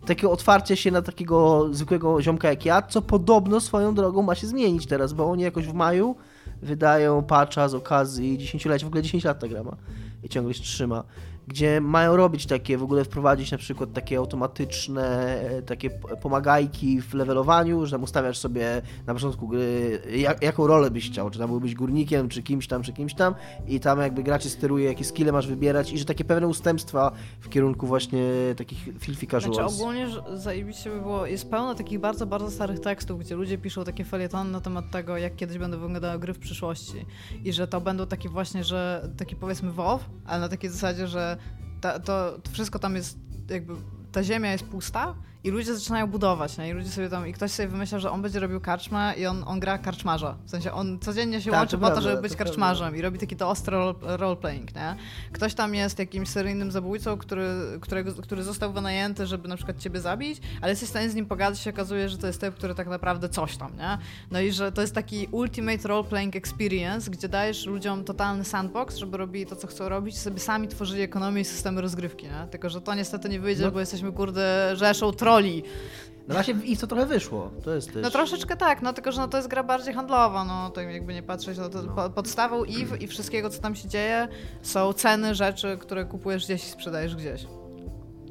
[0.07, 4.47] takiego otwarcia się na takiego zwykłego ziomka jak ja, co podobno swoją drogą ma się
[4.47, 6.17] zmienić teraz, bo oni jakoś w maju
[6.63, 9.77] wydają patcha z okazji 10-lecia, w ogóle 10 lat ta gra ma
[10.23, 11.05] i ciągle się trzyma,
[11.51, 15.91] gdzie mają robić takie, w ogóle wprowadzić na przykład takie automatyczne, e, takie
[16.23, 21.31] pomagajki w levelowaniu, że tam ustawiasz sobie na początku gry, jak, jaką rolę byś chciał,
[21.31, 23.35] czy tam byłbyś górnikiem, czy kimś tam, czy kimś tam
[23.69, 27.49] i tam jakby gracie steruje, jakie skille masz wybierać i że takie pewne ustępstwa w
[27.49, 28.23] kierunku właśnie
[28.57, 29.81] takich Znaczy casuals.
[29.81, 33.85] ogólnie że zajebiście by było, jest pełno takich bardzo, bardzo starych tekstów, gdzie ludzie piszą
[33.85, 37.07] takie felietony na temat tego, jak kiedyś będą wyglądały gry w przyszłości.
[37.45, 41.40] I że to będą takie właśnie, że taki powiedzmy WoW, ale na takiej zasadzie, że
[41.81, 43.19] ta, to, to wszystko tam jest
[43.51, 43.75] jakby,
[44.13, 46.69] ta ziemia jest pusta i ludzie zaczynają budować, nie?
[46.69, 49.45] I ludzie sobie tam, i ktoś sobie wymyśla, że on będzie robił karczmę i on,
[49.47, 50.37] on gra karczmarza.
[50.47, 52.97] W sensie on codziennie się Tak, łączy to po to, prawda, żeby być to karczmarzem
[52.97, 54.97] i robi taki to ostry role- roleplaying, nie?
[55.33, 57.49] Ktoś tam jest jakimś seryjnym zabójcą, który,
[57.81, 61.27] którego, który został wynajęty, żeby na przykład ciebie zabić, ale jesteś w stanie z nim
[61.27, 63.99] pogadać się okazuje, że to jest typ, który tak naprawdę coś tam, nie?
[64.31, 69.17] No i że to jest taki ultimate role-playing experience, gdzie dajesz ludziom totalny sandbox, żeby
[69.17, 72.47] robili to, co chcą robić i sobie sami tworzyli ekonomię i systemy rozgrywki, nie?
[72.51, 73.71] Tylko, że to niestety nie wyjdzie, No.
[73.71, 75.13] bo jesteśmy, kurde, rzeszą
[76.29, 78.03] No właśnie i to trochę wyszło, to jest też...
[78.03, 81.15] No troszeczkę tak, no tylko, że no to jest gra bardziej handlowa, no to jakby
[81.15, 84.29] nie patrzeć, no to po- podstawą EVE i wszystkiego, co tam się dzieje,
[84.63, 87.47] są ceny rzeczy, które kupujesz gdzieś i sprzedajesz gdzieś.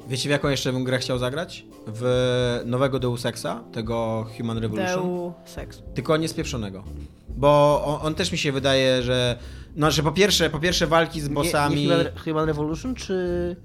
[0.08, 1.66] Wiecie w jaką jeszcze bym grę chciał zagrać?
[1.88, 5.02] W nowego Deus Exa, tego Human Revolution.
[5.04, 5.82] Deu seks.
[5.94, 6.84] Tylko niespieprzonego.
[7.30, 9.38] Bo on, on też mi się wydaje, że.
[9.76, 11.76] No, że po pierwsze, po pierwsze walki z bossami.
[11.76, 13.56] Nie, nie Human, Human Revolution czy,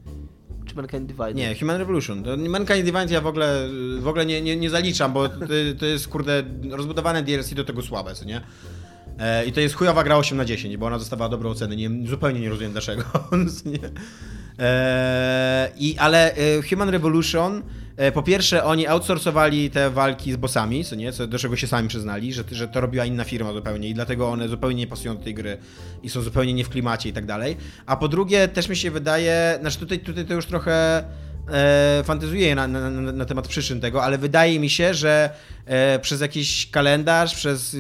[0.75, 1.37] Mankind Divided?
[1.37, 2.25] Nie, Human Revolution.
[2.49, 3.69] Mankind Divine ja w ogóle,
[4.01, 5.47] w ogóle nie, nie, nie zaliczam, bo to,
[5.79, 8.41] to jest kurde rozbudowane DLC do tego słabe, nie?
[9.19, 11.77] E, I to jest chujowa gra 8 na 10, bo ona dostawała dobre oceny.
[11.77, 13.03] Nie, zupełnie nie rozumiem dlaczego.
[14.59, 17.63] E, i, ale e, Human Revolution,
[18.15, 21.13] po pierwsze oni outsourcowali te walki z bossami, co nie?
[21.13, 24.31] Co, do czego się sami przyznali, że, że to robiła inna firma zupełnie i dlatego
[24.31, 25.59] one zupełnie nie pasują do tej gry
[26.03, 27.57] i są zupełnie nie w klimacie i tak dalej.
[27.87, 31.05] A po drugie też mi się wydaje, znaczy tutaj, tutaj to już trochę
[31.53, 35.31] e, na, na, na, na temat przyczyn tego, ale wydaje mi się, że
[35.67, 37.77] e, przez jakiś kalendarz, przez,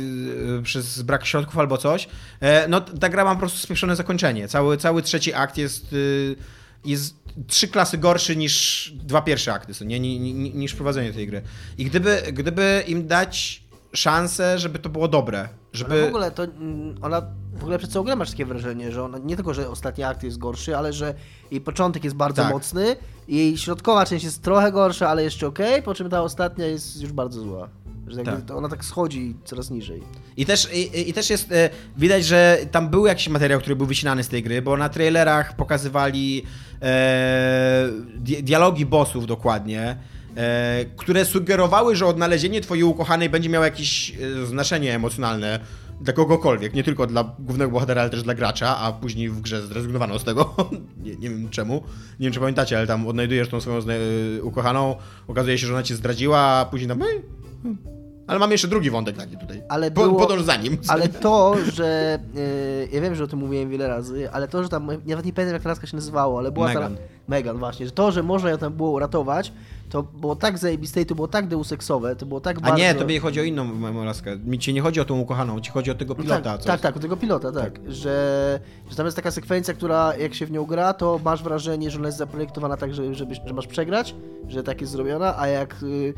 [0.58, 2.08] e, przez brak środków albo coś,
[2.40, 4.48] e, no ta gra ma po prostu spieszone zakończenie.
[4.48, 6.36] Cały, cały trzeci akt jest, y,
[6.84, 7.14] jest
[7.46, 10.00] trzy klasy gorszy niż dwa pierwsze akty, co nie?
[10.00, 11.42] Ni, ni, ni- niż prowadzenie tej gry.
[11.78, 15.94] I gdyby, gdyby im dać szansę, żeby to było dobre, żeby...
[15.94, 17.22] Ale w ogóle to mm, ona
[17.54, 20.22] w ogóle przez całą grę masz takie wrażenie, że ona nie tylko, że ostatni akt
[20.22, 21.14] jest gorszy, ale że
[21.50, 22.52] jej początek jest bardzo Tak.
[22.52, 22.96] mocny,
[23.28, 27.12] jej środkowa część jest trochę gorsza, ale jeszcze okej, po czym ta ostatnia jest już
[27.12, 27.68] bardzo zła.
[28.06, 28.44] Że Tak.
[28.44, 30.02] to ona tak schodzi coraz niżej.
[30.36, 33.86] I też, i, I też jest e, widać, że tam był jakiś materiał, który był
[33.86, 36.42] wycinany z tej gry, bo na trailerach pokazywali
[36.82, 39.96] e, di dialogi bossów dokładnie,
[40.36, 44.10] e, które sugerowały, że odnalezienie twojej ukochanej będzie miało jakieś
[44.42, 45.60] e, znaczenie emocjonalne
[46.00, 49.66] dla kogokolwiek, nie tylko dla głównego bohatera, ale też dla gracza, a później w grze
[49.66, 50.54] zrezygnowano z tego.
[51.04, 51.74] nie, nie wiem czemu.
[52.20, 54.96] Nie wiem, czy pamiętacie, ale tam odnajdujesz tą swoją e, ukochaną,
[55.28, 57.02] okazuje się, że ona cię zdradziła, a później tam...
[57.02, 57.22] "Ej,
[57.62, 57.93] hmm".
[58.26, 59.62] Ale mam jeszcze drugi wątek taki tutaj.
[59.68, 60.78] Ale po, było- Podąż za nim.
[60.88, 64.68] Ale to, że yy, ja wiem, że o tym mówiłem wiele razy, ale to, że
[64.68, 66.96] tam nawet nie pamiętam jak laska się nazywało, ale była Megan.
[66.96, 69.52] ta Megan właśnie, że to, że można ją tam było uratować,
[69.90, 72.76] to było tak zajebiste i to było tak deuseksowe, to było tak A bardzo...
[72.78, 74.36] nie, tobie chodzi o inną moją laskę.
[74.36, 76.40] Mi ci nie chodzi o tą ukochaną, ci chodzi o tego No pilota.
[76.42, 76.82] tak, co tak, jest.
[76.82, 77.80] tak, u tego pilota, tak.
[77.88, 78.60] Że,
[78.90, 81.98] że tam jest taka sekwencja, która jak się w nią gra, to masz wrażenie, że
[81.98, 84.14] ona jest zaprojektowana tak, że, żeby, że masz przegrać,
[84.48, 86.14] że tak jest zrobiona, a jak y,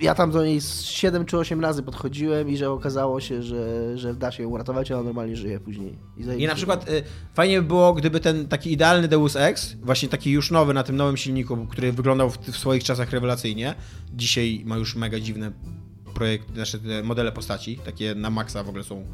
[0.00, 3.98] ja tam do niej z 7 czy 8 razy podchodziłem i że okazało się, że,
[3.98, 5.98] że da się ją uratować, a ona normalnie żyje później.
[6.38, 7.02] I na przykład y,
[7.34, 10.96] fajnie by było, gdyby ten taki idealny Deus Ex, właśnie taki już nowy na tym
[10.96, 13.74] nowym silniku, który wyglądał w, w swoich czasach rewelacyjnie,
[14.12, 15.52] dzisiaj ma już mega dziwne
[16.14, 19.06] projekty, znaczy modele postaci, takie na maksa w ogóle są.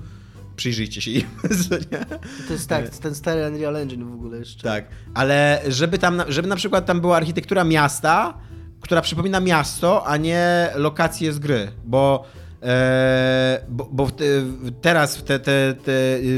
[0.57, 1.23] Przyjrzyjcie się im.
[2.47, 4.63] To jest tak, ten stary Unreal Engine w ogóle jeszcze.
[4.63, 8.39] Tak, ale żeby tam, żeby na przykład tam była architektura miasta,
[8.81, 12.25] która przypomina miasto, a nie lokacje z gry, bo,
[12.63, 15.75] e, bo, bo w te, w- teraz w, te, te,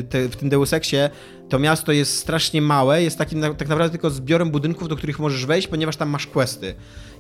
[0.09, 1.11] te, w tym Deus Exie
[1.49, 5.47] to miasto jest strasznie małe, jest takim tak naprawdę tylko zbiorem budynków, do których możesz
[5.47, 6.75] wejść, ponieważ tam masz questy.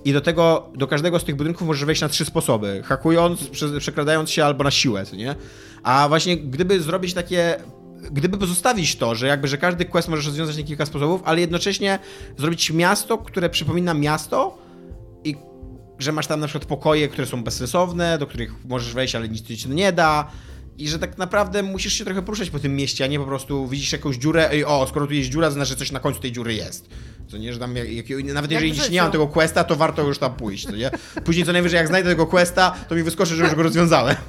[0.05, 2.83] I do tego, do każdego z tych budynków możesz wejść na trzy sposoby.
[2.85, 5.35] Hakując, prze, przekradając się albo na siłę, nie?
[5.83, 7.57] A właśnie gdyby zrobić takie
[8.11, 11.99] gdyby pozostawić to, że jakby, że każdy quest możesz rozwiązać na kilka sposobów, ale jednocześnie
[12.39, 14.59] zrobić miasto, które przypomina miasto
[15.25, 15.37] i
[15.99, 19.43] że masz tam na przykład pokoje, które są bezsensowne, do których możesz wejść, ale nic
[19.43, 20.31] ci nie da.
[20.79, 23.69] I że tak naprawdę musisz się trochę poruszać po tym mieście, a nie po prostu
[23.69, 26.21] widzisz jakąś dziurę i o, skoro tu jest dziura, to znaczy że coś na końcu
[26.21, 26.89] tej dziury jest.
[27.29, 30.19] Co nie, że tam jak, jak, nawet jeżeli nie mam tego questa, to warto już
[30.19, 30.91] tam pójść, co nie?
[31.25, 34.17] Później co najwyżej jak znajdę tego questa, to mi wyskoczy, że już go rozwiązałem.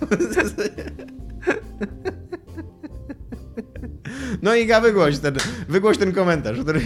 [4.42, 5.36] No i Iga, wygłoś ten,
[5.70, 6.82] wygłoś ten komentarz, który...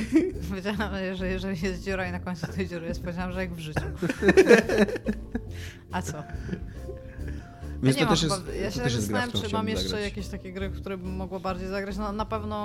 [0.50, 3.60] Powiedziałam, że jeżeli jest dziura i na końcu tej dziury jest, powiedziałam, że jak w
[3.60, 3.82] życiu.
[5.92, 6.24] A co?
[7.84, 10.06] Więc ja to nie też mam, jest, ja się tak zastanawiam, czy mam jeszcze zagrać.
[10.06, 11.98] jakieś takie gry, w które bym mogła bardziej zagrać.
[11.98, 12.58] No na pewno...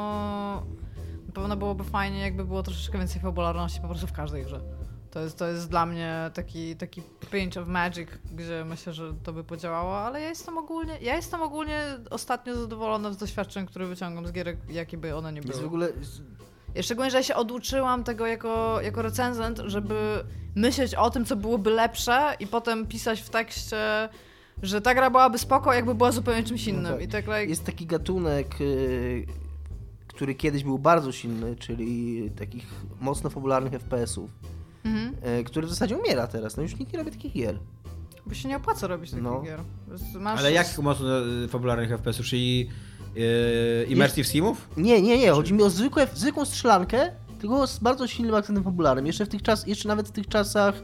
[1.26, 4.60] Na pewno byłoby fajnie, jakby było troszeczkę więcej fabularności po prostu w każdej grze.
[5.12, 9.32] To jest, to jest dla mnie taki, taki pinch of magic, gdzie myślę, że to
[9.32, 14.26] by podziałało, ale ja jestem ogólnie, ja jestem ogólnie ostatnio zadowolona z doświadczeń, które wyciągam
[14.26, 15.52] z gier, jakie by one nie były.
[15.52, 15.88] Jest w ogóle...
[16.82, 21.70] Szczególnie, że ja się oduczyłam tego jako, jako recenzent, żeby myśleć o tym, co byłoby
[21.70, 24.08] lepsze i potem pisać w tekście,
[24.62, 26.92] że ta gra byłaby spoko, jakby była zupełnie czymś innym.
[26.92, 27.02] tak.
[27.02, 29.26] I tak like, Jest taki gatunek, y,
[30.06, 32.66] który kiedyś był bardzo silny, czyli takich
[33.00, 34.30] mocno fabularnych FPS-ów,
[34.84, 35.14] mhm.
[35.40, 36.56] y, który w zasadzie umiera teraz.
[36.56, 37.58] No już nikt nie robi takich gier.
[38.26, 39.42] bo się nie opłaca robić takich No.
[39.42, 39.60] gier.
[40.20, 41.06] Masz Ale jak mocno
[41.48, 42.68] fabularnych FPS-ów, czyli
[43.14, 44.68] yy, Immersive Simów?
[44.76, 45.30] Nie, nie, nie.
[45.30, 49.06] Chodzi mi o zwykłe, zwykłą strzelankę, tylko z bardzo silnym akcentem fabularnym.
[49.06, 50.82] Jeszcze w tych czas, jeszcze nawet w tych czasach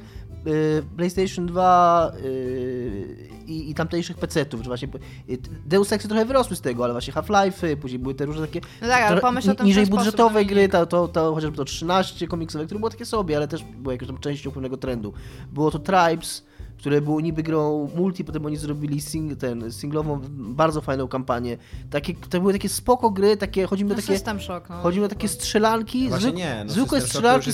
[0.97, 4.89] PlayStation 2 y, i, i tamtejszych PC-ów, że właśnie
[5.29, 8.61] y, Deus Exy trochę wyrosły z tego, ale właśnie Half-Life, później były te różne takie
[8.83, 12.29] No tak, ale pomyśl o tym niżej budżetowe gry, to, to, to chociażby to 13
[12.29, 15.13] komiksowe, które było takie sobie, ale też było jakąś tam częścią pewnego trendu.
[15.53, 16.45] Było to Tribes,
[16.79, 21.57] które było niby grą multi, potem oni zrobili sing, ten, singlową, bardzo fajną kampanię.
[21.91, 24.15] Takie, to były takie spoko gry, takie, chodzi mi o no, takie...
[24.15, 24.69] System Shock.
[24.69, 27.51] No, Chodzi mi o takie strzelanki, zwyk- nie, no zwykłe strzelanki,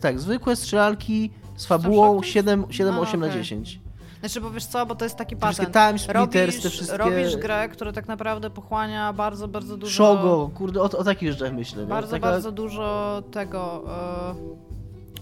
[0.00, 2.26] tak, zwykłe strzelanki z fabułą Shock?
[2.26, 3.38] 7, 7 No, 8 na okej.
[3.42, 3.80] 10.
[4.20, 5.72] Znaczy, bo wiesz co, bo to jest taki patent.
[5.72, 6.14] Time Splitters,
[6.46, 9.92] robisz, te wszystkie- robisz grę, która tak naprawdę pochłania bardzo, bardzo dużo...
[9.92, 11.86] Shogo, kurde, o, o takich rzeczach myślę.
[11.86, 13.84] Bardzo, Taka- bardzo dużo tego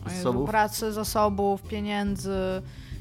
[0.05, 0.51] Jezu, Zasobów?
[0.51, 2.37] pracy, zasobów, pieniędzy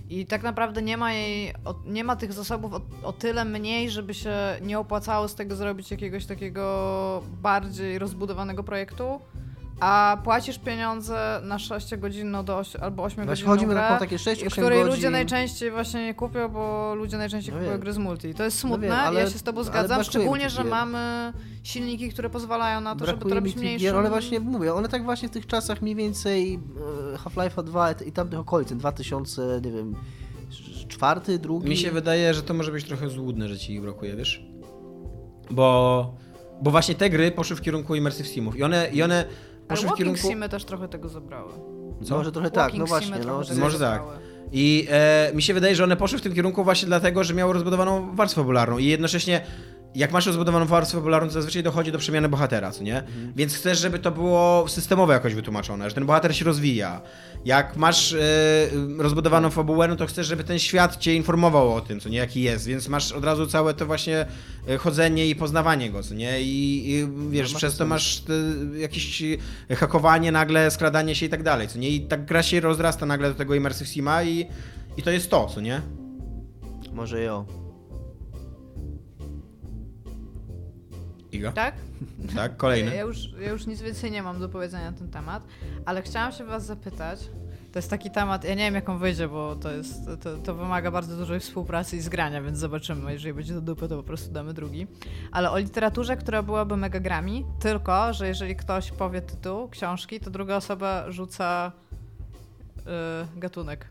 [0.09, 1.53] i tak naprawdę nie ma jej,
[1.85, 5.91] nie ma tych zasobów o, o tyle mniej, żeby się nie opłacało z tego zrobić
[5.91, 9.19] jakiegoś takiego bardziej rozbudowanego projektu,
[9.81, 13.97] a płacisz pieniądze na 6-godzinną do 8, albo 8 Właśnie godzinną chodzi mi grę, na
[13.99, 14.85] takie 6-8 której godzin.
[14.87, 17.81] ludzie najczęściej właśnie nie kupią, bo ludzie najczęściej No kupują wiem.
[17.81, 18.33] gry z multi.
[18.33, 20.71] To jest smutne, wiem, ale- ja się z tobą ale zgadzam, brakuje szczególnie, że gier.
[20.71, 24.89] mamy silniki, które pozwalają na to, żeby to Brakuje robić gier, one właśnie, mówię, one
[24.89, 26.59] tak właśnie w tych czasach mniej więcej
[27.13, 29.95] e, Half-Life 2 i tamtych okolicy, 2000, nie wiem,
[30.87, 31.69] czwarty, drugi.
[31.69, 34.45] Mi się wydaje, że to może być trochę złudne, że ci ich brakuje, wiesz?
[35.51, 36.13] Bo,
[36.61, 39.87] bo właśnie te gry poszły w kierunku Immersive Simów i one, i one Ale poszły
[39.87, 40.27] w Walking kierunku...
[40.27, 41.51] Simy też trochę tego zabrały.
[42.03, 42.17] Co?
[42.17, 43.41] Może trochę tak, Walking no właśnie, no.
[43.59, 44.03] Może tak.
[44.51, 47.53] I e, mi się wydaje, że one poszły w tym kierunku właśnie dlatego, że miały
[47.53, 49.41] rozbudowaną warstwę fabularną i jednocześnie
[49.95, 52.99] jak masz rozbudowaną warstwę fabularną, to zazwyczaj dochodzi do przemiany bohatera, co nie?
[52.99, 53.33] Mhm.
[53.35, 57.01] Więc chcesz, żeby to było systemowo jakoś wytłumaczone, że ten bohater się rozwija.
[57.45, 58.17] Jak masz e,
[58.97, 62.41] rozbudowaną fabułę, no to chcesz, żeby ten świat cię informował o tym, co nie, jaki
[62.41, 64.25] jest, więc masz od razu całe to właśnie
[64.67, 66.41] e, chodzenie i poznawanie go, co nie?
[66.41, 68.33] I, i wiesz, No, przez to masz te,
[68.79, 69.21] jakieś
[69.69, 71.89] e, hakowanie nagle, skradanie się i tak dalej, co nie?
[71.89, 74.47] I tak gra się rozrasta nagle do tego Immersive Sima i,
[74.97, 75.81] i to jest to, co nie?
[76.93, 77.60] Może jo.
[81.31, 81.51] Iga?
[81.51, 81.75] Tak?
[82.35, 82.95] Tak, Ja kolejny.
[82.97, 85.43] już, ja już nic więcej nie mam do powiedzenia na ten temat,
[85.85, 87.19] ale chciałam się was zapytać,
[87.71, 90.55] To jest taki temat, ja nie wiem jak on wyjdzie, bo to jest, to, to
[90.55, 93.13] wymaga bardzo dużej współpracy i zgrania, więc zobaczymy.
[93.13, 94.87] Jeżeli będzie do dupy, to po prostu damy drugi.
[95.31, 100.55] Ale o literaturze, która byłaby megagrami, tylko, że jeżeli ktoś powie tytuł książki, to druga
[100.55, 101.71] osoba rzuca
[103.35, 103.85] y, gatunek.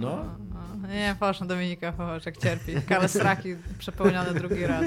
[0.00, 0.24] No.
[0.88, 2.72] Nie, proszę, Dominika, popatrz, jak cierpi.
[2.88, 4.84] Kalesraki przepełnione drugi raz.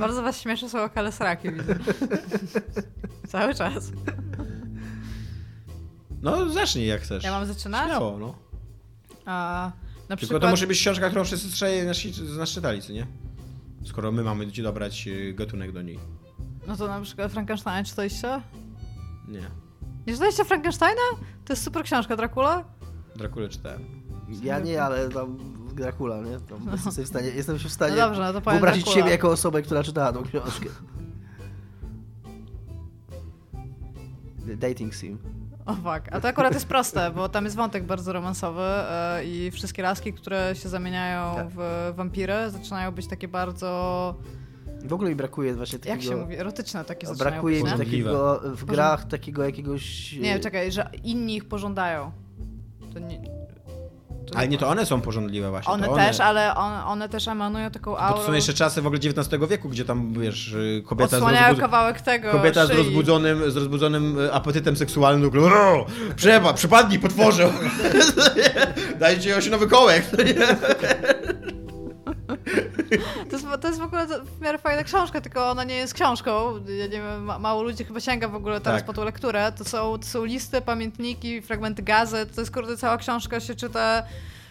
[0.00, 1.76] Bardzo was śmieszy słowo kalesraki, widzę.
[3.28, 3.92] Cały czas.
[6.22, 7.24] No zacznij jak chcesz.
[7.24, 7.86] Ja mam zaczynać?
[7.86, 8.34] Śmiało, no.
[9.26, 10.42] A, na Tylko przykład...
[10.42, 13.06] to musi być książka, którą wszyscy trzej z nas czytali, co nie?
[13.84, 15.98] Skoro my mamy ci dobrać y, gatunek do niej.
[16.66, 18.40] No to na przykład Frankenstein czytaliście?
[19.28, 19.50] Nie.
[20.06, 21.00] Nie czytaliście Frankensteina?
[21.44, 22.64] To jest super książka, Dracula?
[23.16, 23.84] Drakulę czytałem.
[24.42, 25.36] Ja nie, ale tam
[25.74, 26.40] Dracula, nie?
[26.40, 28.96] Tam jestem, sobie w stanie, jestem się w stanie No dobrze, no wyobrazić Dracula.
[29.02, 30.68] siebie jako osobę, która czytała tą książkę.
[34.56, 35.18] Dating sim.
[35.66, 36.08] O fuck.
[36.12, 40.12] A to akurat jest proste, bo tam jest wątek bardzo romansowy e, i wszystkie laski,
[40.12, 41.46] które się zamieniają Tak.
[41.50, 44.14] w wampiry, zaczynają być takie bardzo,
[44.84, 45.96] W ogóle mi brakuje właśnie takiego...
[45.96, 50.12] jak się mówi, erotyczne takie zaczynają Brakuje mi takiego w grach takiego jakiegoś...
[50.12, 52.12] Nie, czekaj, że inni ich pożądają.
[52.94, 53.20] To nie,
[54.30, 55.72] to Ale nie, to one są porządliwe właśnie.
[55.72, 58.20] One to też, ale one, one też emanują taką Bo aurą.
[58.20, 61.60] to są jeszcze czasy w ogóle XIX wieku, gdzie tam, wiesz, y, kobieta z, rozbudz...
[61.60, 65.30] kawałek tego kobieta z rozbudzonym, z rozbudzonym y, apetytem seksualnym.
[65.32, 67.50] Ro, Przepad, przypadnij, potworze!
[69.00, 70.04] Dajcie się nowy kołek!
[73.30, 76.54] To jest, to jest w ogóle w miarę fajna książka, tylko ona nie jest książką.
[76.78, 78.86] Ja nie wiem, ma, mało ludzi chyba sięga w ogóle teraz Tak.
[78.86, 79.52] po tą lekturę.
[79.52, 82.34] To są, to są listy, pamiętniki, fragmenty gazet.
[82.34, 84.02] To jest kurde cała książka, się czyta.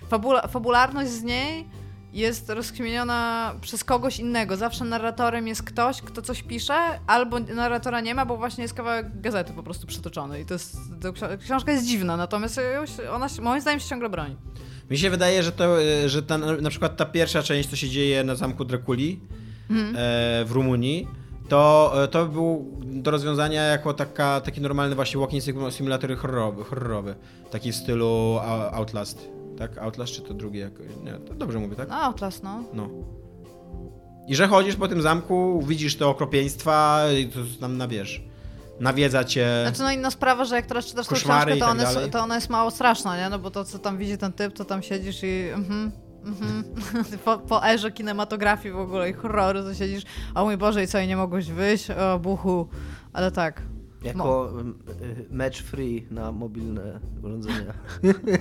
[0.10, 1.68] Fabula, fabularność z niej
[2.14, 4.58] jest rozkminiona przez kogoś innego.
[4.58, 6.74] Zawsze narratorem jest ktoś, kto coś pisze,
[7.08, 10.42] albo narratora nie ma, bo właśnie jest kawałek gazety po prostu przytoczony.
[10.42, 12.60] I to jest, to ksi- książka jest dziwna, natomiast
[13.12, 14.36] ona moim zdaniem się ciągle broni.
[14.90, 17.90] Mi się wydaje, że to, y, że ta, na przykład ta pierwsza część, co się
[17.90, 19.20] dzieje na zamku Drakuli
[19.70, 19.96] Mhm.
[19.96, 21.08] e, w Rumunii,
[21.50, 26.64] to, e, to był do rozwiązania jako taka, taki normalny właśnie walking sim- simulator horrorowy,
[26.64, 27.16] horrorowy.
[27.52, 28.40] Taki w stylu
[28.72, 29.30] Outlast.
[29.58, 29.78] Tak?
[29.78, 30.60] Outlast czy to drugie?
[30.60, 31.90] jako- Nie, to dobrze mówię, tak?
[31.90, 32.64] No, Outlast, no.
[32.74, 32.90] No.
[34.28, 38.22] I że chodzisz po tym zamku, widzisz te okropieństwa i to tam na wiesz,
[38.80, 39.48] nawiedza cię.
[39.64, 42.02] Znaczy no inna sprawa, że jak teraz czytasz tę książkę, to, tak dalej.
[42.02, 43.30] jest, to ona jest mało straszna, nie?
[43.30, 45.92] No bo to, co tam widzi ten typ, to tam siedzisz i mhm,
[46.26, 46.64] mhm.
[47.26, 50.04] po, po erze kinematografii w ogóle i horroru, to siedzisz,
[50.36, 51.92] o mój Boże, i co, i nie mogłeś wyjść?
[51.92, 52.68] O, buchu.
[53.14, 53.62] Ale tak.
[54.04, 57.74] Jako mm, y, match free na mobilne urządzenia.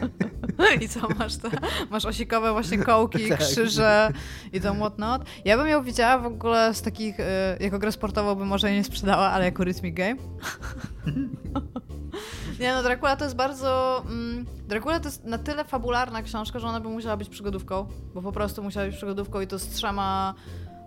[0.81, 1.51] I co, masz te,
[1.91, 3.39] masz osikowe właśnie kołki, Tak.
[3.39, 4.13] krzyże
[4.53, 5.23] i to whatnot.
[5.45, 7.25] Ja bym ją widziała w ogóle z takich, y,
[7.61, 10.17] jako grę sportową bym może jej nie sprzedała, ale jako Rhythmic Game.
[12.61, 14.03] nie no, Dracula to jest bardzo...
[14.11, 18.23] Mm, Dracula to jest na tyle fabularna książka, że ona by musiała być przygodówką, bo
[18.23, 20.35] po prostu musiała być przygodówką i to z trzema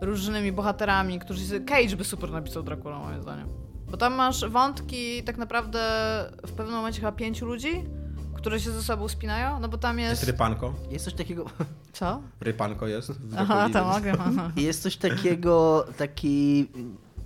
[0.02, 1.62] różnymi bohaterami, którzy...
[1.62, 3.71] Cage by super napisał Dracula, moim zdaniem.
[3.92, 5.80] Bo tam masz wątki tak naprawdę
[6.48, 7.84] w pewnym momencie chyba pięciu ludzi,
[8.34, 10.24] które się ze sobą spinają, no bo tam Jest jest...
[10.24, 10.74] rypanko.
[10.92, 11.46] Jest coś takiego...
[11.94, 12.22] Co?
[12.40, 13.12] Rypanko jest.
[13.12, 14.14] w Aha, więc- mogę.
[14.62, 16.68] Jest coś takiego, taki...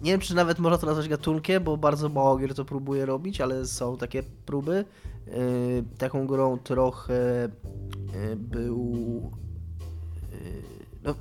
[0.01, 3.41] Nie wiem, czy nawet można to nazwać gatunkiem, bo bardzo mało gier to próbuje robić,
[3.41, 4.86] ale są takie próby.
[5.28, 5.34] Yy,
[5.97, 7.49] taką grą trochę
[8.30, 9.32] yy, był...
[10.32, 10.38] Yy,
[11.04, 11.15] no,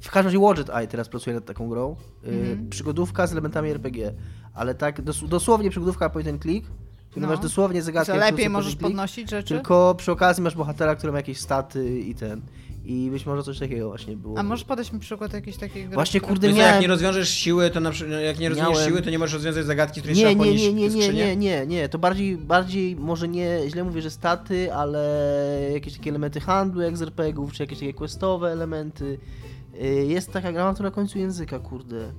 [0.00, 1.96] w każdym razie Watchet Eye teraz pracuje nad taką grą.
[2.22, 2.68] Yy, Mhm.
[2.70, 4.12] Przygodówka z elementami RPG,
[4.56, 6.66] ale tak dos dosłownie przygodówka point and click,
[7.16, 7.26] No.
[7.28, 8.12] masz dosłownie zagadkę.
[8.12, 9.54] Co, jak lepiej możesz click, podnosić rzeczy?
[9.54, 12.40] Tylko przy okazji masz bohatera, który ma jakieś staty i ten.
[12.84, 14.38] I być może coś takiego właśnie było.
[14.38, 15.94] A możesz podać mi przykład jakiejś takiej gry?
[15.94, 19.02] Właśnie, która- kurde, jak nie rozwiążesz siły, to na przykład, jak nie rozumiesz Miałem- siły,
[19.02, 21.66] to nie możesz rozwiązać zagadki, które Nie, trzeba nie, podnieść nie, nie, nie, nie, nie,
[21.66, 21.88] nie.
[21.88, 25.00] To bardziej, bardziej może nie, źle mówię, że staty, ale
[25.72, 29.18] jakieś takie elementy handlu jak z RPGów, czy jakieś takie questowe elementy.
[29.82, 32.12] Y, Jest taka gra, na końcu języka, kurde,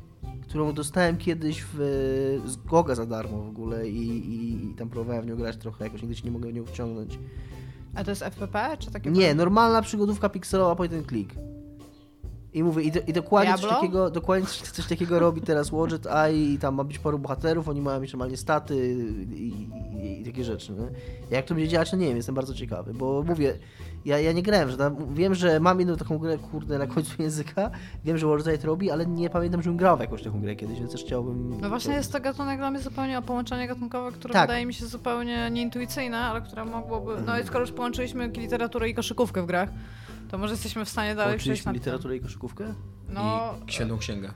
[0.47, 1.77] którą dostałem kiedyś w,
[2.45, 5.85] z Goga za darmo w ogóle i, i, i tam próbowałem w nią grać trochę,
[5.85, 7.19] jakoś nigdy się nie mogę w nią wciągnąć.
[7.95, 9.11] A to jest FPP, czy takie...
[9.11, 11.35] Nie, normalna przygodówka pikselowa point and click.
[12.57, 16.07] I mówię, i, do, i dokładnie, coś takiego, dokładnie coś, coś takiego robi teraz Watchet
[16.07, 18.95] Eye i tam ma być paru bohaterów, oni mają mieć normalnie staty
[19.35, 19.67] i,
[20.03, 20.71] i, i takie rzeczy.
[20.71, 20.87] Nie?
[21.37, 23.53] Jak to będzie działać, to nie wiem, jestem bardzo ciekawy, bo mówię,
[24.05, 27.21] ja, ja nie grałem, że tam, wiem, że mam jedną taką grę, kurde, na końcu
[27.21, 27.71] języka,
[28.05, 30.55] wiem, że Watchet Eye to robi, ale nie pamiętam, żebym grał w jakąś taką grę
[30.55, 31.61] kiedyś, więc też chciałbym...
[31.61, 34.47] No właśnie to- jest to gatunek dla mnie zupełnie połączenie gatunkowe, które Tak.
[34.47, 37.13] wydaje mi się zupełnie nieintuicyjne, ale które mogłoby...
[37.25, 39.69] No i skoro już połączyliśmy literaturę i koszykówkę w grach,
[40.29, 42.73] to może jesteśmy w stanie dalej przejść na literaturę i koszykówkę?
[43.09, 44.31] No, I świętą księgę.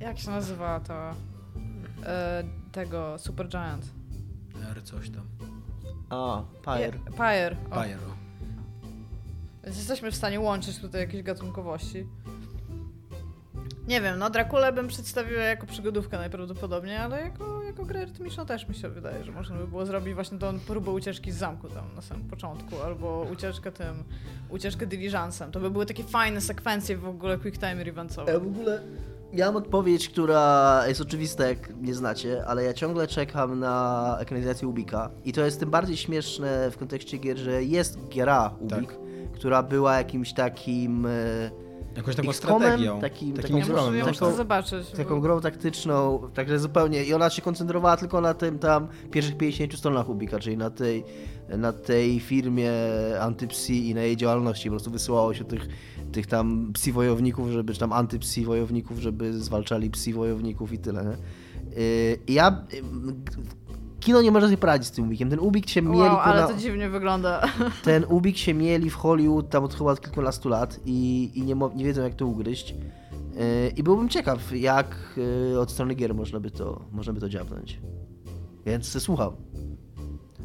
[0.00, 1.10] Jak się nazywa to...
[2.06, 3.84] E, tego Super Giant?
[4.70, 5.22] R coś tam.
[6.10, 6.80] A, Pyre.
[6.80, 7.56] Je- Pyre.
[7.70, 7.74] o.
[7.74, 7.98] Bayer.
[7.98, 8.14] o.
[9.64, 12.06] Więc jesteśmy w stanie łączyć tutaj jakieś gatunkowości.
[13.90, 18.68] Nie wiem, no Drakulę bym przedstawiła jako przygodówkę najprawdopodobniej, ale jako, jako grę rytmiczną też
[18.68, 21.84] mi się wydaje, że można by było zrobić właśnie tą próbę ucieczki z zamku tam
[21.96, 24.04] na samym początku, albo ucieczkę tym,
[24.50, 25.52] ucieczkę diligencem.
[25.52, 28.32] To by były takie fajne sekwencje w ogóle quick time eventowe.
[28.32, 28.80] Ja w ogóle.
[29.32, 34.68] Ja mam odpowiedź, która jest oczywista, jak nie znacie, ale ja ciągle czekam na ekranizację
[34.68, 35.10] Ubika.
[35.24, 38.98] I to jest tym bardziej śmieszne w kontekście gier, że jest gra Ubik,
[39.34, 41.06] która była jakimś takim.
[41.96, 43.00] Jakąś taką strategią.
[43.00, 44.12] takim- takim XCOM-em, ja no.
[44.12, 44.88] taką- zobaczyć.
[44.90, 47.04] taką bo- grą taktyczną, także zupełnie.
[47.04, 51.04] I ona się koncentrowała tylko na tym tam pierwszych 50 stronach Ubika, czyli na tej,
[51.48, 52.70] na tej firmie
[53.20, 54.68] antypsi i na jej działalności.
[54.68, 55.68] Po prostu wysyłało się tych,
[56.12, 61.04] tych tam psi wojowników, żeby, czy tam antypsi wojowników, żeby zwalczali psi wojowników i tyle.
[61.04, 61.16] Nie?
[62.26, 62.64] I ja.
[64.00, 65.30] Yy, Kino nie może sobie poradzić z tym Ubikiem.
[65.30, 65.98] Ten Ubik się mieli.
[65.98, 67.42] Wow, ale to dziwnie wygląda.
[67.84, 71.54] ten Ubik się mieli w Hollywood tam od chyba od kilkunastu lat i, i nie,
[71.54, 72.70] mo- nie wiedzą jak to ugryźć.
[72.70, 74.96] Yy, I byłbym ciekaw, jak
[75.50, 77.80] yy, od strony gier można by to, można by to dziabnąć.
[78.66, 79.32] Więc słucham.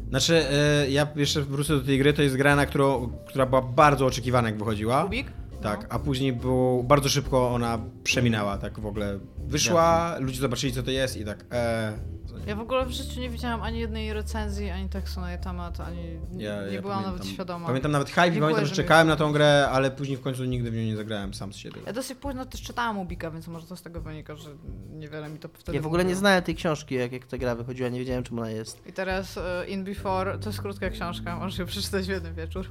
[0.08, 3.62] Znaczy, e, ja jeszcze wrócę do tej gry, to jest gra, na którą, która była
[3.62, 5.02] bardzo oczekiwana, jak wychodziła.
[5.02, 5.26] Kubik?
[5.66, 5.86] Tak, No.
[5.90, 9.18] a później było, bardzo szybko ona przeminęła, tak w ogóle.
[9.38, 11.92] Wyszła, ludzie zobaczyli, co to jest i tak, e,
[12.36, 12.50] nie.
[12.50, 15.80] Ja w ogóle w życiu nie widziałam ani jednej recenzji, ani tekstu na jej temat,
[15.80, 16.02] ani
[16.36, 17.66] Ja, nie ja byłam pamiętam, nawet świadoma.
[17.66, 20.44] Pamiętam nawet hype i Dziękuję, pamiętam, że czekałem na tą grę, ale później w końcu
[20.44, 21.80] nigdy w nią nie zagrałem sam z siebie.
[21.86, 24.50] Ja dosyć późno też czytałam Ubika, więc może to z tego wynika, że
[24.90, 27.54] niewiele mi to wtedy Ja w ogóle nie znałem tej książki, jak, jak ta gra
[27.54, 28.86] wychodziła, nie wiedziałem czym ona jest.
[28.86, 32.70] I teraz e, In Before, to jest krótka książka, możesz ją przeczytać w jeden wieczór.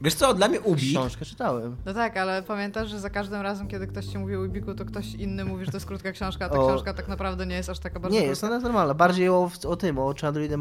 [0.00, 1.76] Wiesz co, dla mnie Ubi, Książkę czytałem.
[1.86, 4.84] No tak, ale pamiętasz, że za każdym razem, kiedy ktoś ci mówi o Ubiku, to
[4.84, 6.66] ktoś inny mówi, że to jest krótka książka, a ta O.
[6.68, 8.56] książka tak naprawdę nie jest aż taka bardzo Nie, jest krótka.
[8.56, 8.94] ona normalna.
[8.94, 10.56] Bardziej o, o tym, o Chandroidzie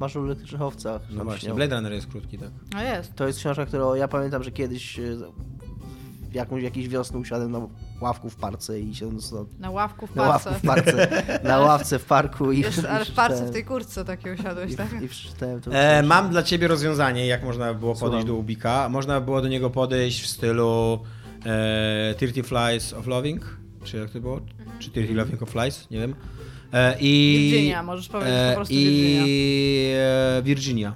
[0.00, 1.02] Marzu elektrycznych owcach.
[1.10, 1.54] no właśnie.
[1.54, 2.50] Blade Runner jest krótki, tak.
[2.74, 3.14] No jest.
[3.14, 5.02] To jest książka, którą ja pamiętam, że kiedyś e,
[6.34, 7.60] jakąś, jakiejś wiosny usiadłem na
[8.00, 10.58] ławku w parce i siedząc na, Na ławku w na ławku parce.
[10.60, 14.04] w parce, na ławce w parku i Jest, i ale w parce w tej kurtce
[14.04, 15.02] takiej usiadłeś, i, tak?
[15.02, 15.72] i przeczytałem to.
[15.72, 18.26] E, mam dla ciebie rozwiązanie, jak można by było podejść Słucham.
[18.26, 18.88] do Ubika.
[18.88, 20.98] Można by było do niego podejść w stylu
[21.46, 24.40] e, 30 Flies of Loving, czy jak to było?
[24.78, 26.14] Czy 30 Loving of Flies, nie wiem.
[26.72, 29.92] E, i, Virginia, możesz powiedzieć po prostu I
[30.38, 30.94] e, Virginia.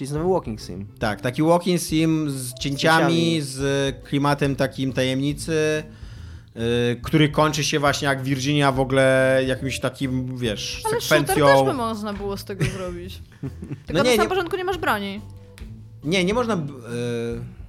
[0.00, 0.86] Czyli znowu Walking Sim.
[0.98, 3.40] Tak, taki walking sim z cięciami, cięciami.
[3.40, 5.82] z klimatem takim tajemnicy,
[6.92, 11.46] y, który kończy się właśnie jak Virginia w ogóle jakimś takim, wiesz, Ale shooter sekwencją.
[11.46, 13.22] też by można było z tego zrobić.
[13.86, 15.20] Tylko No nie, na samym nie- początku nie masz broni.
[16.04, 16.56] Nie, nie można.
[16.56, 17.60] b- y,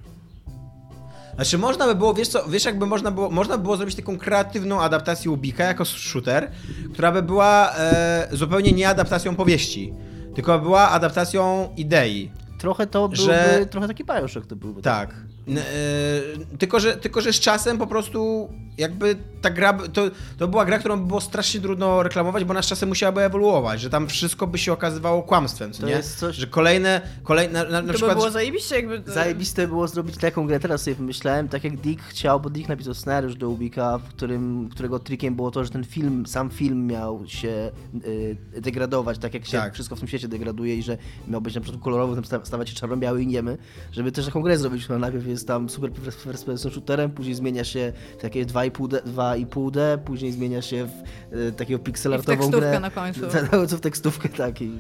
[1.36, 4.18] Znaczy można by było, wiesz co, wiesz jakby można było, można by było zrobić taką
[4.18, 6.52] kreatywną adaptację Ubika jako shooter,
[6.94, 9.94] która by była e, zupełnie nie adaptacją powieści,
[10.36, 12.32] tylko była adaptacją idei.
[12.58, 14.82] Trochę to byłby, Że- trochę taki Bioshock to byłby.
[14.82, 15.10] Tak.
[15.50, 18.50] E, tylko, że, tylko, że z czasem po prostu
[18.82, 20.02] jakby ta gra, to,
[20.38, 23.82] to była gra, którą by było strasznie trudno reklamować, bo ona z czasem musiałaby ewoluować,
[23.82, 25.94] że tam wszystko by się okazywało kłamstwem, co To nie?
[25.94, 28.12] jest coś- Że kolejne, kolejne na, na, na to przykład...
[28.12, 29.04] by było zajebiście jakby...
[29.12, 32.94] Zajebiste było zrobić taką grę, teraz sobie pomyślałem, tak jak Dick chciał, bo Dick napisał
[32.94, 37.24] scenariusz do Ubika, w którym, którego trikiem było to, że ten film, sam film miał
[37.28, 37.72] się
[38.06, 39.74] y, degradować, tak jak się Tak.
[39.74, 42.70] wszystko w tym świecie degraduje i że miał być na przykład kolorowy, tam sta- stawać
[42.70, 43.58] się czarno-biały i niemy,
[43.92, 45.92] żeby też taką grę zrobić, która najpierw jest tam super
[46.24, 48.40] first person shooterem, później zmienia się w takie
[48.72, 50.88] 2,5D, 2,5D później zmienia się
[51.32, 52.80] w y, takiego pixelartową tekstówkę grę.
[52.80, 53.22] na końcu.
[53.52, 54.62] Na, co w tekstówkę, tak.
[54.62, 54.72] I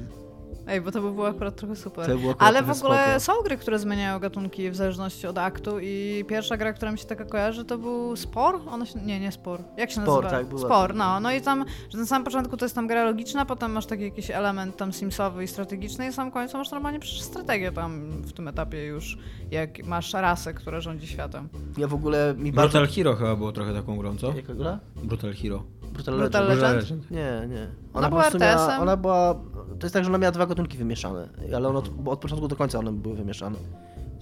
[0.67, 2.05] Ej, bo to by było akurat trochę super.
[2.05, 3.19] To by było akurat Ale w ogóle spoko.
[3.19, 7.05] są gry, które zmieniają gatunki w zależności od aktu i pierwsza gra, która mi się
[7.05, 8.59] taka kojarzy, to był Spor?
[8.71, 8.99] Ona się...
[8.99, 9.59] Nie, nie Spor.
[9.77, 10.29] Jak się Spor, nazywa?
[10.29, 10.61] tak, była.
[10.61, 11.19] Spor, no.
[11.19, 14.03] No i tam, że na samym początku to jest tam gra logiczna, potem masz taki
[14.03, 18.11] jakiś element tam simsowy i strategiczny i na samym końcu masz normalnie przecież strategię tam
[18.21, 19.17] w tym etapie już,
[19.51, 21.49] jak masz rasę, która rządzi światem.
[21.77, 22.79] ja w ogóle mi bardzo...
[22.79, 24.33] Brutal Hero chyba było trochę taką grą, co?
[24.33, 24.79] Jaka gra?
[25.03, 25.63] Brutal Hero.
[25.93, 26.61] Brutal, Brutal Legend.
[26.73, 26.81] Legend?
[26.81, 27.11] Legend.
[27.11, 27.67] Nie, nie.
[27.93, 28.81] Ona po była prostu miała, RTS-em?
[28.81, 29.33] Ona była.
[29.79, 32.55] To jest tak, że ona miała dwa gatunki wymieszane, ale ona, bo od początku do
[32.55, 33.57] końca one były wymieszane.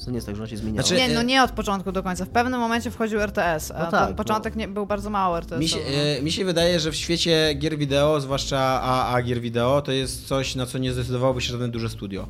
[0.06, 0.88] To nie jest tak, że ona się zmieniała.
[0.88, 2.26] Znaczy- Nie, no nie od początku do końca.
[2.26, 5.60] W pewnym momencie wchodził RTS, a No tak, ten początek nie, był bardzo mało RTS.
[5.60, 9.82] Mi się, e, mi się wydaje, że w świecie gier wideo, zwłaszcza AA gier wideo,
[9.82, 12.28] to jest coś, na co nie zdecydowałoby się żadne duże studio.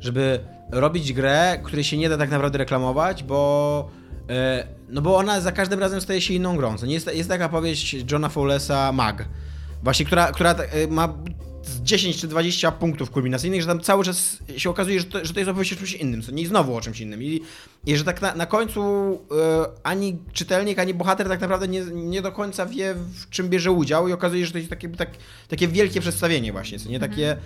[0.00, 0.40] Żeby
[0.70, 3.88] robić grę, której się nie da tak naprawdę reklamować, bo
[4.30, 6.76] e, no bo ona za każdym razem staje się inną grą.
[6.82, 9.24] Jest, jest taka powieść Johna Fowlesa Mag,
[9.82, 11.14] właśnie która, która e, ma
[11.62, 15.32] z 10 czy 20 punktów kulminacyjnych, że tam cały czas się okazuje, że to, że
[15.32, 17.22] to jest opowieść o czymś innym, co nie znowu o czymś innym.
[17.22, 17.42] I,
[17.86, 18.82] i że tak na, na końcu
[19.30, 23.72] e, ani czytelnik, ani bohater tak naprawdę nie, nie do końca wie, w czym bierze
[23.72, 25.10] udział i okazuje się, że to jest takie, tak,
[25.48, 27.32] takie wielkie przedstawienie właśnie, co nie takie...
[27.32, 27.36] E,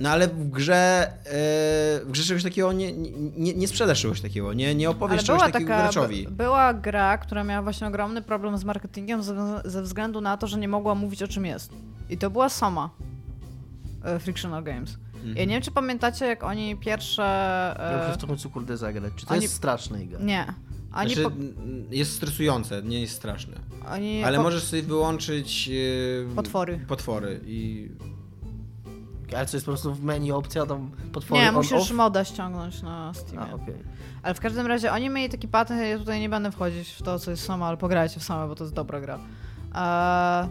[0.00, 2.92] no ale w grze, e, w grze czegoś takiego nie,
[3.36, 6.24] nie, nie sprzedasz czegoś takiego, nie, nie opowiesz Ale czegoś była takiego taka, graczowi.
[6.24, 10.46] by- była gra, która miała właśnie ogromny problem z marketingiem ze, ze względu na to,
[10.46, 11.72] że nie mogła mówić o czym jest.
[12.10, 12.90] I to była Soma.
[14.04, 14.98] e, Frictional Games.
[15.14, 15.36] Mhm.
[15.36, 17.22] Ja nie wiem, czy pamiętacie, jak oni pierwsze...
[17.78, 19.12] Ja muszę E, w to końcu kurde zagrać.
[19.16, 20.18] Czy to Oni- jest straszne Iga?
[20.20, 20.54] nie.
[20.94, 21.30] Oni, Znaczy, po,
[21.90, 23.54] jest stresujące, nie jest straszne.
[23.92, 25.70] oni Ale po, możesz sobie wyłączyć
[26.32, 26.80] e, Potwory.
[26.88, 27.88] potwory i
[29.36, 31.90] Ale co jest po prostu w menu opcja tam potwory Nie, musisz off?
[31.90, 33.52] moda ściągnąć na Steamie.
[33.52, 33.74] A, okej.
[34.22, 37.18] Ale w każdym razie oni mieli taki patent, ja tutaj nie będę wchodzić w to,
[37.18, 39.18] co jest sama, ale pograjcie w samą, bo to jest dobra gra.
[39.74, 40.48] Eee,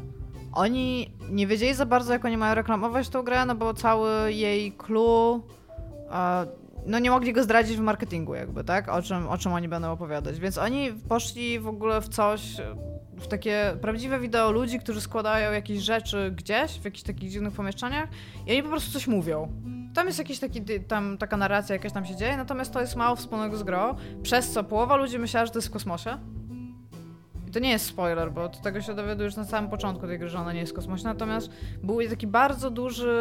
[0.53, 4.71] oni nie wiedzieli za bardzo, jak oni mają reklamować tą grę, no bo cały jej
[4.71, 5.41] clue,
[6.11, 6.45] e,
[6.85, 8.89] no nie mogli go zdradzić w marketingu jakby, tak?
[8.89, 10.39] O czym, o czym oni będą opowiadać.
[10.39, 12.41] Więc oni poszli w ogóle w coś,
[13.17, 18.09] w takie prawdziwe wideo ludzi, którzy składają jakieś rzeczy gdzieś, w jakichś takich dziwnych pomieszczeniach
[18.47, 19.51] i oni po prostu coś mówią.
[19.93, 23.15] Tam jest jakiś taki, tam taka narracja jakaś tam się dzieje, natomiast to jest mało
[23.15, 26.17] wspólnego z grą, przez co połowa ludzi myślała, że to jest w kosmosie.
[27.47, 30.29] I to nie jest spoiler, bo od tego się dowiadujesz na samym początku tej gry,
[30.29, 31.49] że ona nie jest w kosmosie, natomiast
[31.83, 33.17] był taki bardzo duży,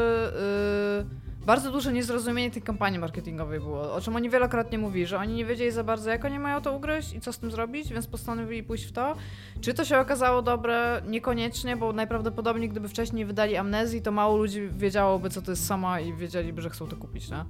[0.98, 5.34] yy, bardzo duże niezrozumienie tej kampanii marketingowej było, o czym oni wielokrotnie mówili, że oni
[5.34, 8.06] nie wiedzieli za bardzo, jak oni mają to ugryźć i co z tym zrobić, więc
[8.06, 9.14] postanowili pójść w to.
[9.60, 11.02] Czy to się okazało dobre?
[11.08, 16.00] Niekoniecznie, bo najprawdopodobniej gdyby wcześniej wydali amnezji, to mało ludzi wiedziałoby, co to jest sama
[16.00, 17.44] i wiedzieliby, że chcą to kupić, nie?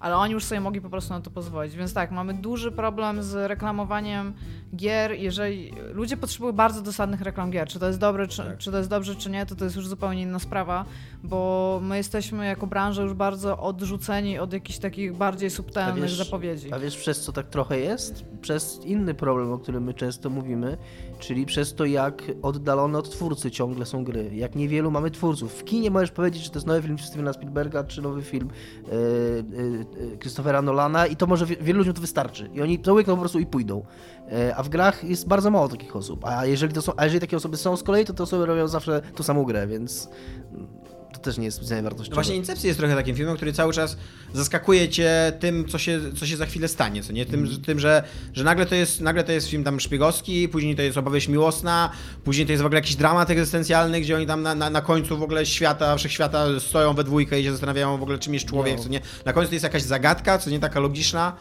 [0.00, 1.76] Ale oni już sobie mogli po prostu na to pozwolić.
[1.76, 4.32] Więc tak, mamy duży problem z reklamowaniem
[4.76, 5.12] gier.
[5.12, 8.58] Jeżeli ludzie potrzebują bardzo dosadnych reklam gier, czy to jest dobre, czy, Tak.
[8.58, 10.84] czy to jest dobrze, czy nie, to to jest już zupełnie inna sprawa,
[11.24, 16.72] bo my jesteśmy jako branża już bardzo odrzuceni od jakichś takich bardziej subtelnych wiesz- zapowiedzi.
[16.72, 18.24] A wiesz przez co tak trochę jest?
[18.40, 20.76] Przez inny problem, o którym my często mówimy,
[21.18, 24.30] czyli przez to jak oddalone od twórcy ciągle są gry.
[24.34, 25.52] Jak niewielu mamy twórców.
[25.52, 28.92] W kinie możesz powiedzieć, czy to jest nowy film Stevena Spielberga, czy nowy film e,
[30.12, 32.50] e, Christophera Nolana i to może wie- wielu ludziom to wystarczy.
[32.54, 33.84] I oni to łykną po prostu i pójdą.
[34.56, 36.24] A w grach jest bardzo mało takich osób.
[36.24, 38.68] A jeżeli, to są, a jeżeli takie osoby są z kolei, to te osoby robią
[38.68, 40.08] zawsze tą samą grę, więc
[41.14, 42.14] to też nie jest specjalnie wartościowe.
[42.14, 43.96] Właśnie Incepcja jest trochę takim filmem, który cały czas
[44.32, 47.26] zaskakuje cię tym, co się, co się za chwilę stanie, co nie?
[47.26, 48.02] Tym, że- tym że,
[48.32, 51.90] że nagle, to jest, nagle to jest film tam szpiegowski, później to jest opowieść miłosna,
[52.24, 55.18] później to jest w ogóle jakiś dramat egzystencjalny, gdzie oni tam na, na, na końcu
[55.18, 58.76] w ogóle świata, wszechświata stoją we dwójkę i się zastanawiają w ogóle czym jest człowiek,
[58.76, 58.82] No.
[58.82, 59.00] co nie?
[59.24, 61.36] Na końcu to jest jakaś zagadka, co nie taka logiczna.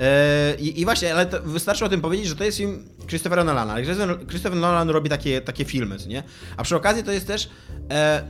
[0.00, 3.72] E, I, I właśnie, ale wystarczy o tym powiedzieć, że to jest film Christophera Nolana.
[3.72, 3.84] Ale
[4.28, 6.22] Christopher, Nolan robi takie, takie filmy, co nie?
[6.56, 7.48] A przy okazji to jest też
[7.90, 8.22] e,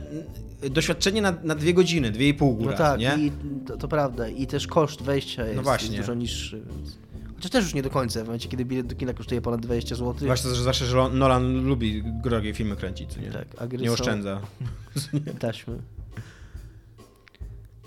[0.71, 3.15] doświadczenie na, na dwie godziny, dwie i pół góra, No tak, nie?
[3.17, 3.31] i
[3.67, 4.27] to, to prawda.
[4.27, 5.87] I też koszt wejścia jest, właśnie.
[5.87, 6.61] jest dużo niższy.
[6.75, 6.97] Więc...
[7.35, 9.95] Chociaż też już nie do końca, w momencie kiedy bilet do kina kosztuje ponad 20
[9.95, 10.13] zł.
[10.19, 13.31] Zwłaszcza, że zawsze, że Nolan lubi drogie filmy kręcić, co nie?
[13.31, 14.41] Tak, a gry nie są- oszczędza.
[15.39, 15.77] Taśmy.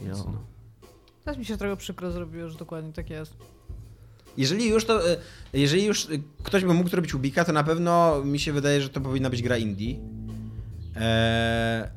[0.08, 0.32] Jo.
[1.24, 3.36] Teraz mi się trochę przykro zrobiło, że dokładnie tak jest.
[4.36, 5.16] Jeżeli już to, e,
[5.52, 6.08] jeżeli już e,
[6.42, 9.42] ktoś by mógł zrobić Ubika, to na pewno mi się wydaje, że to powinna być
[9.42, 9.96] gra indie.
[10.96, 11.88] Eee,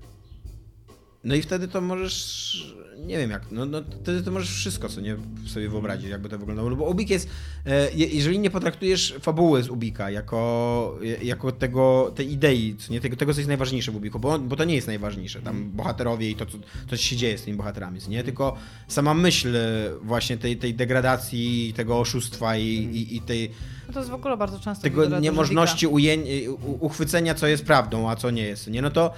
[1.26, 5.01] no i wtedy to możesz, nie wiem jak, no, no wtedy to możesz wszystko co
[5.01, 5.17] nie
[5.47, 6.69] sobie wyobrazić, jakby to wyglądało.
[6.69, 7.30] No bo Ubik jest,
[7.65, 13.01] e, je- jeżeli nie potraktujesz fabuły z Ubika jako, jako tego, tej idei, co nie,
[13.01, 16.30] tego, tego co jest najważniejsze w Ubiku, bo, bo to nie jest najważniejsze, tam bohaterowie
[16.30, 16.57] i to, co,
[16.89, 18.55] co się dzieje z tymi bohaterami, nie, tylko
[18.88, 19.61] sama myśl e,
[20.01, 23.51] właśnie tej, tej degradacji, tego oszustwa i, i, i tej,
[23.88, 28.09] No to jest w ogóle bardzo często tego niemożności ujęń, u- uchwycenia, co jest prawdą,
[28.09, 28.82] a co nie jest, nie?
[28.82, 29.13] No to,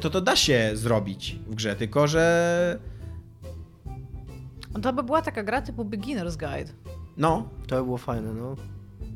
[0.00, 2.78] to to da się zrobić w grze, tylko że.
[4.74, 6.72] No to by była taka gra typu Beginner's Guide.
[7.16, 8.56] no, To by było fajne, no.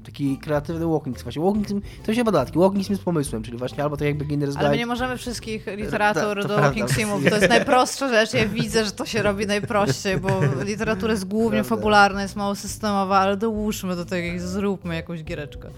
[0.04, 1.22] Taki kreatywny walking sim.
[1.22, 4.08] Właśnie walking sim, to się bada, taki walking sim z pomysłem, czyli właśnie albo tak
[4.08, 4.76] jak Beginner's Ale my Guide.
[4.76, 6.62] nie możemy wszystkich literatur to do prawda.
[6.62, 7.24] Walking Simów.
[7.30, 8.34] To jest najprostsza rzecz.
[8.34, 10.28] Ja widzę, że to się robi najprościej, bo
[10.64, 11.76] literatura jest głównie Prawda.
[11.76, 15.70] fabularna, jest mało systemowa, ale dołóżmy do tego i zróbmy jakąś giereczkę.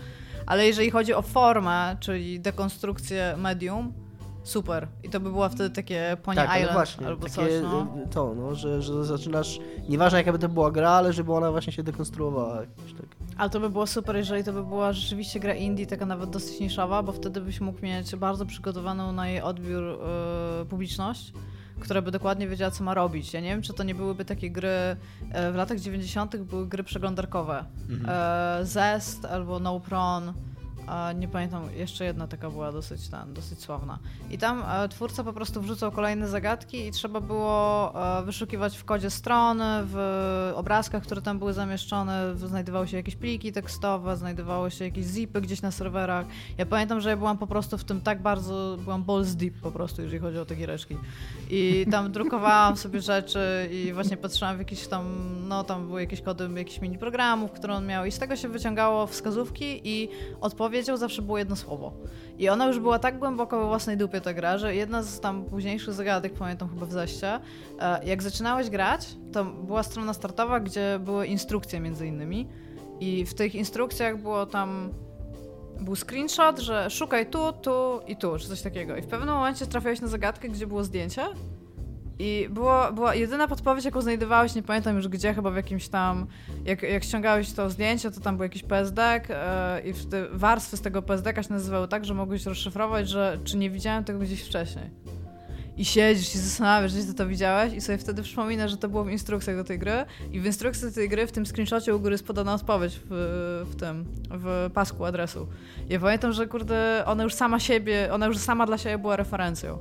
[0.46, 3.92] Ale jeżeli chodzi o formę, czyli dekonstrukcję medium,
[4.48, 4.88] super.
[5.02, 7.88] I to by była wtedy takie Pony tak, ale Island właśnie, albo takie, coś, no.
[8.06, 11.50] y, to, no, że, że zaczynasz, nieważne jaka by to była gra, ale żeby ona
[11.50, 13.06] właśnie się dekonstruowała jakoś tak.
[13.36, 16.60] Ale to by było super, jeżeli to by była rzeczywiście gra indie, taka nawet dosyć
[16.60, 21.32] niszowa, bo wtedy byś mógł mieć bardzo przygotowaną na jej odbiór yy, publiczność,
[21.80, 23.34] która by dokładnie wiedziała, co ma robić.
[23.34, 26.36] Ja nie wiem, czy to nie byłyby takie gry, e, w latach 90.
[26.36, 27.64] były gry przeglądarkowe.
[27.90, 28.10] Mhm.
[28.60, 30.32] E, Zest albo No Pron.
[31.14, 33.00] Nie pamiętam, jeszcze jedna taka była dosyć,
[33.34, 33.98] dosyć sławna.
[34.30, 38.84] I tam e, twórca po prostu wrzucał kolejne zagadki i trzeba było e, wyszukiwać w
[38.84, 44.84] kodzie strony, w obrazkach, które tam były zamieszczone, znajdowały się jakieś pliki tekstowe, znajdowały się
[44.84, 46.26] jakieś zipy gdzieś na serwerach.
[46.58, 49.70] Ja pamiętam, że ja byłam po prostu w tym tak bardzo, byłam balls deep po
[49.70, 50.96] prostu, jeżeli chodzi o te giereczki.
[51.50, 55.04] I tam drukowałam sobie rzeczy i właśnie patrzyłam w jakieś tam,
[55.48, 58.48] no tam były jakieś kody jakichś mini programów, które on miał i z tego się
[58.48, 60.08] wyciągało wskazówki i
[60.78, 61.92] odpowiedzią zawsze było jedno słowo.
[62.38, 65.44] I ona już była tak głęboko we własnej dupie ta gra, że jedna z tam
[65.44, 67.40] późniejszych zagadek, pamiętam chyba w Zeście,
[67.80, 72.48] e, jak zaczynałeś grać, to była strona startowa, gdzie były instrukcje między innymi
[73.00, 74.90] i w tych instrukcjach było tam
[75.80, 78.96] był screenshot, że szukaj tu, tu i tu, czy coś takiego.
[78.96, 81.26] I w pewnym momencie trafiałeś na zagadkę, gdzie było zdjęcie
[82.18, 86.26] i było, była jedyna podpowiedź, jaką znajdowałeś, nie pamiętam już gdzie, chyba w jakimś tam,
[86.64, 89.20] jak, jak ściągałeś to zdjęcie, to tam był jakiś PSD
[89.84, 93.56] yy, i te warstwy z tego PSD się nazywały tak, że mogłeś rozszyfrować, że czy
[93.56, 94.90] nie widziałem tego gdzieś wcześniej.
[95.76, 99.04] I siedzisz i zastanawiasz, że ty to widziałeś i sobie wtedy przypominasz, że to było
[99.04, 102.00] w instrukcjach do tej gry i w instrukcji do tej gry, w tym screenshocie u
[102.00, 105.46] góry jest podana odpowiedź w, w tym, w pasku adresu.
[105.88, 109.78] Ja pamiętam, że kurde, ona już sama siebie, ona już sama dla siebie była referencją.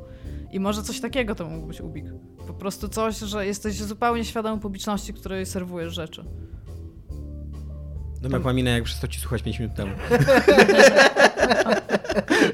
[0.52, 2.06] I może coś takiego to mógł być Ubik.
[2.48, 6.26] Po prostu coś, że jesteś zupełnie świadomy publiczności, której serwujesz rzeczy.
[8.22, 9.92] Domek ma minę, jak przestał ci słuchać 5 minut temu.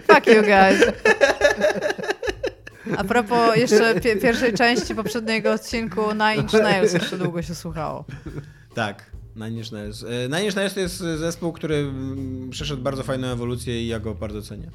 [0.08, 0.84] Fuck you guys.
[2.98, 8.06] A propos jeszcze pi pierwszej części poprzedniego odcinku Nine Inch Nails jeszcze długo się słuchało.
[8.76, 9.12] Tak.
[9.36, 10.04] Nine Inch Nails.
[10.04, 14.00] E, Nine Inch Nails to jest zespół, który mm, przeszedł bardzo fajną ewolucję i ja
[14.00, 14.72] go bardzo cenię.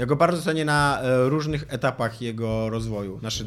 [0.00, 3.18] Ja go bardzo cenię na e, różnych etapach jego rozwoju.
[3.18, 3.46] Znaczy,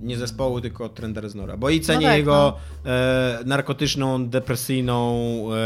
[0.00, 1.56] nie zespołu, tylko Trenda Reznora.
[1.56, 2.90] Bo i cenię no tak, jego no.
[2.90, 5.18] e, narkotyczną, depresyjną
[5.52, 5.56] e,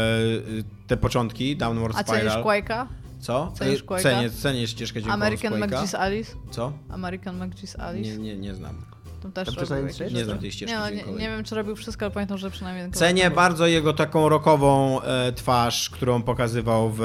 [0.87, 2.27] te początki, Downward Spiral.
[2.27, 2.85] A cenisz Quake'a?
[3.19, 3.51] Co?
[3.55, 4.01] Cenisz e, Quake'a?
[4.01, 6.31] Cenię, cenię ścieżkę dźwiękową American McGee's Alice?
[6.51, 6.73] Co?
[6.89, 8.09] American McGee's Alice?
[8.09, 8.85] Nie, nie, nie znam.
[9.21, 9.47] Tam też
[10.13, 12.51] Nie znam tej ścieżki nie, no, nie, nie, wiem, czy robił wszystko, ale pamiętam, że
[12.51, 12.91] przynajmniej...
[12.91, 16.99] Cenię bardzo jego taką rockową e, twarz, którą pokazywał w,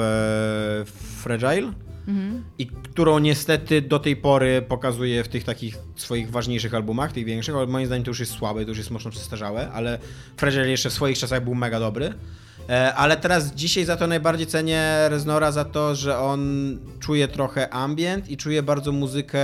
[0.85, 1.73] w Fragile
[2.57, 7.55] i którą niestety do tej pory pokazuje w tych takich swoich ważniejszych albumach, tych większych,
[7.55, 9.99] ale moim zdaniem to już jest słabe, to już jest mocno przestarzałe, ale
[10.37, 12.13] Fragile jeszcze w swoich czasach był mega dobry.
[12.69, 16.41] E, ale teraz dzisiaj za to najbardziej cenię Reznora za to, że on
[16.99, 19.39] czuje trochę ambient i czuje bardzo muzykę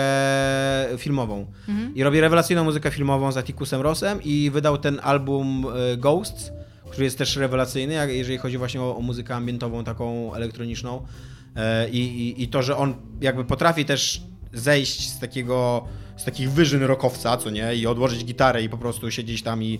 [0.97, 1.45] filmową.
[1.70, 1.95] Mhm.
[1.95, 6.51] I robi rewelacyjną muzykę filmową z Atticusem Rossem i wydał ten album e, Ghosts,
[6.89, 11.05] który jest też rewelacyjny, jeżeli chodzi właśnie o, o muzykę ambientową, taką elektroniczną.
[11.56, 14.22] E, I, i, I to, że on jakby potrafi też
[14.53, 15.86] zejść z takiego,
[16.18, 19.80] z takich wyżyn rokowca, co nie, i odłożyć gitarę i po prostu siedzieć tam i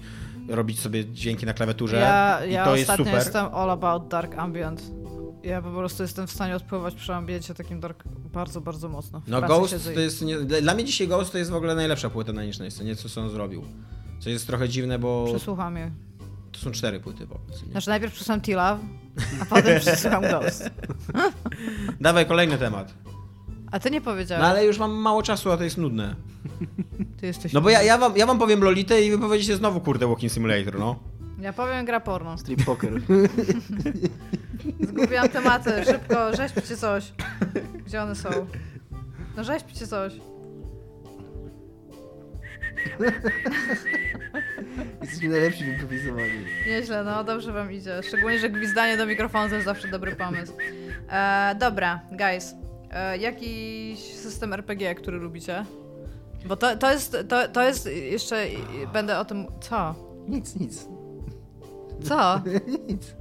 [0.50, 1.96] robić sobie dźwięki na klawiaturze.
[1.96, 3.14] Ja, i ja to jest super.
[3.14, 4.82] jestem all about dark ambient.
[5.44, 8.04] Ja po prostu jestem w stanie odpływać przy ambiencie takim dark
[8.34, 9.22] bardzo, bardzo mocno.
[9.28, 12.34] No Ghost to jest, nie, dla mnie dzisiaj Ghost to jest w ogóle najlepsza płyta
[12.34, 13.64] na niż nie co on zrobił.
[14.20, 15.26] Co jest trochę dziwne, bo...
[15.28, 15.92] Przesłucham je.
[16.56, 17.40] To są cztery płyty, bo.
[17.72, 18.80] Znaczy najpierw przesłucham T-Love,
[19.42, 20.70] a potem przesłucham Ghost.
[22.02, 22.94] Dawaj kolejny temat.
[23.72, 24.42] A ty nie powiedziałeś.
[24.42, 26.16] No ale już mam mało czasu, a to jest nudne.
[27.20, 29.80] Ty jesteś No bo ja, ja, wam, ja wam powiem Lolitę i wy powiecie znowu
[29.80, 31.00] kurde Walking Simulator, no.
[31.42, 32.38] Ja powiem gra porno.
[32.38, 33.02] Strip poker.
[34.80, 37.14] Zgubiłam tematy, szybko, rzeźbcie coś.
[37.86, 38.30] Gdzie one są?
[39.38, 40.14] No rzeźbcie coś.
[45.16, 46.34] Jesteśmy najlepsi w improwizowaniu.
[46.68, 48.04] Nieźle, no dobrze wam idzie.
[48.08, 50.54] Szczególnie, że gwizdanie do mikrofonu to jest zawsze dobry pomysł.
[51.10, 52.56] E, dobra, guys.
[52.92, 55.66] E, jakiś system RPG, który lubicie?
[56.46, 58.46] Bo to, to, jest, to, to jest jeszcze,
[58.94, 59.96] będę o tym, co?
[60.28, 60.88] Nic, nic.
[62.04, 62.42] Co?
[62.90, 63.16] nic.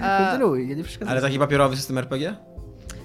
[0.00, 1.12] E, Kontynuuj, ja nie przeszkadzam.
[1.12, 2.36] Ale taki papierowy system RPG?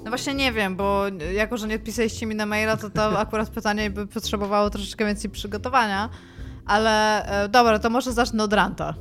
[0.04, 3.50] No właśnie nie wiem, bo jako, że nie odpisaliście mi na maila, to to akurat
[3.50, 6.10] pytanie by potrzebowało troszeczkę więcej przygotowania.
[6.66, 8.94] Ale e, dobra, to może zacznę od ranta.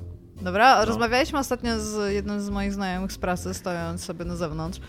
[0.43, 0.85] Dobra, no.
[0.85, 4.81] rozmawialiśmy ostatnio z jednym z moich znajomych z pracy, stojąc sobie na zewnątrz.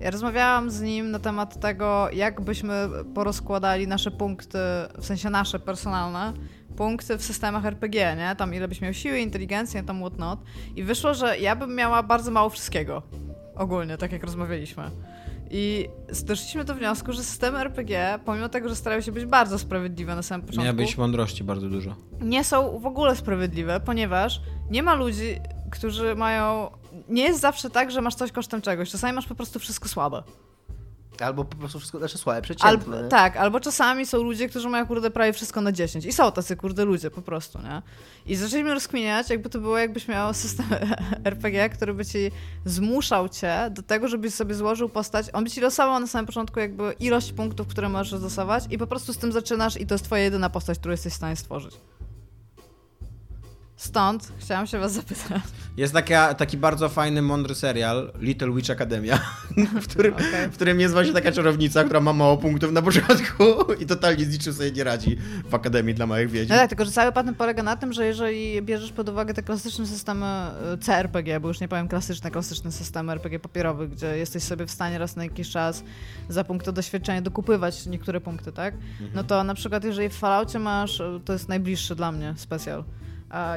[0.00, 4.58] Ja rozmawiałam z nim na temat tego, jak byśmy porozkładali nasze punkty,
[4.98, 6.32] w sensie nasze personalne,
[6.76, 8.36] punkty w systemach RPG, nie?
[8.36, 10.40] Tam ile byś miał siły, inteligencji, tam whatnot.
[10.76, 13.02] I wyszło, że ja bym miała bardzo mało wszystkiego.
[13.56, 14.90] Ogólnie, tak jak rozmawialiśmy.
[15.54, 15.88] I
[16.24, 20.22] doszliśmy do wniosku, że systemy RPG, pomimo tego, że starają się być bardzo sprawiedliwe na
[20.22, 20.64] samym początku...
[20.64, 21.96] Miały być mądrości bardzo dużo.
[22.20, 24.40] Nie są w ogóle sprawiedliwe, ponieważ
[24.70, 25.36] nie ma ludzi,
[25.70, 26.70] którzy mają...
[27.08, 28.90] Nie jest zawsze tak, że masz coś kosztem czegoś.
[28.90, 30.22] Czasami masz po prostu wszystko słabe.
[31.20, 32.96] Albo po prostu wszystko, znaczy słabe, przeciętne.
[32.96, 36.04] Albo, tak, albo czasami są ludzie, którzy mają kurde prawie wszystko na 10.
[36.04, 37.82] I są tacy kurde ludzie po prostu, nie?
[38.26, 40.66] I zaczęliśmy rozkminiać, jakby to było, jakbyś miał system
[41.24, 42.30] RPG, który by ci
[42.64, 45.26] zmuszał cię do tego, żebyś sobie złożył postać.
[45.32, 48.86] On by ci losował na samym początku jakby ilość punktów, które możesz dostosować i po
[48.86, 51.74] prostu z tym zaczynasz i to jest twoja jedyna postać, którą jesteś w stanie stworzyć.
[53.82, 55.42] Stąd chciałam się was zapytać.
[55.76, 59.18] Jest taka, taki bardzo fajny, mądry serial, Little Witch Academia,
[59.82, 60.48] w którym, Okej.
[60.50, 63.44] w którym jest właśnie taka czarownica, która ma mało punktów na początku
[63.82, 65.16] i totalnie z niczym sobie nie radzi
[65.50, 66.52] w Akademii dla małych wiedźm.
[66.52, 69.42] No tak, tylko że cały patent polega na tym, że jeżeli bierzesz pod uwagę te
[69.42, 70.26] klasyczne systemy
[70.74, 74.70] y, CRPG, bo już nie powiem klasyczne, klasyczne systemy RPG papierowych, gdzie jesteś sobie w
[74.70, 75.84] stanie raz na jakiś czas
[76.28, 78.74] za punkty doświadczenia dokupywać niektóre punkty, tak?
[79.14, 82.84] No to na przykład jeżeli w Falloutie masz, y, to jest najbliższy dla mnie specjal,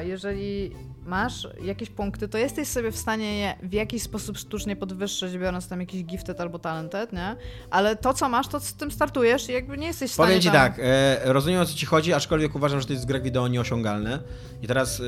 [0.00, 0.70] jeżeli
[1.06, 5.68] masz jakieś punkty, to jesteś sobie w stanie je w jakiś sposób sztucznie podwyższyć, biorąc
[5.68, 7.36] tam jakiś gifted albo talented, nie?
[7.70, 10.42] Ale to, co masz, to z tym startujesz i jakby nie jesteś w stanie Powiem
[10.42, 10.56] ci tam...
[10.56, 13.48] tak, e, rozumiem o co ci chodzi, aczkolwiek uważam, że to jest w grach wideo
[13.48, 14.18] nieosiągalne.
[14.62, 15.02] I teraz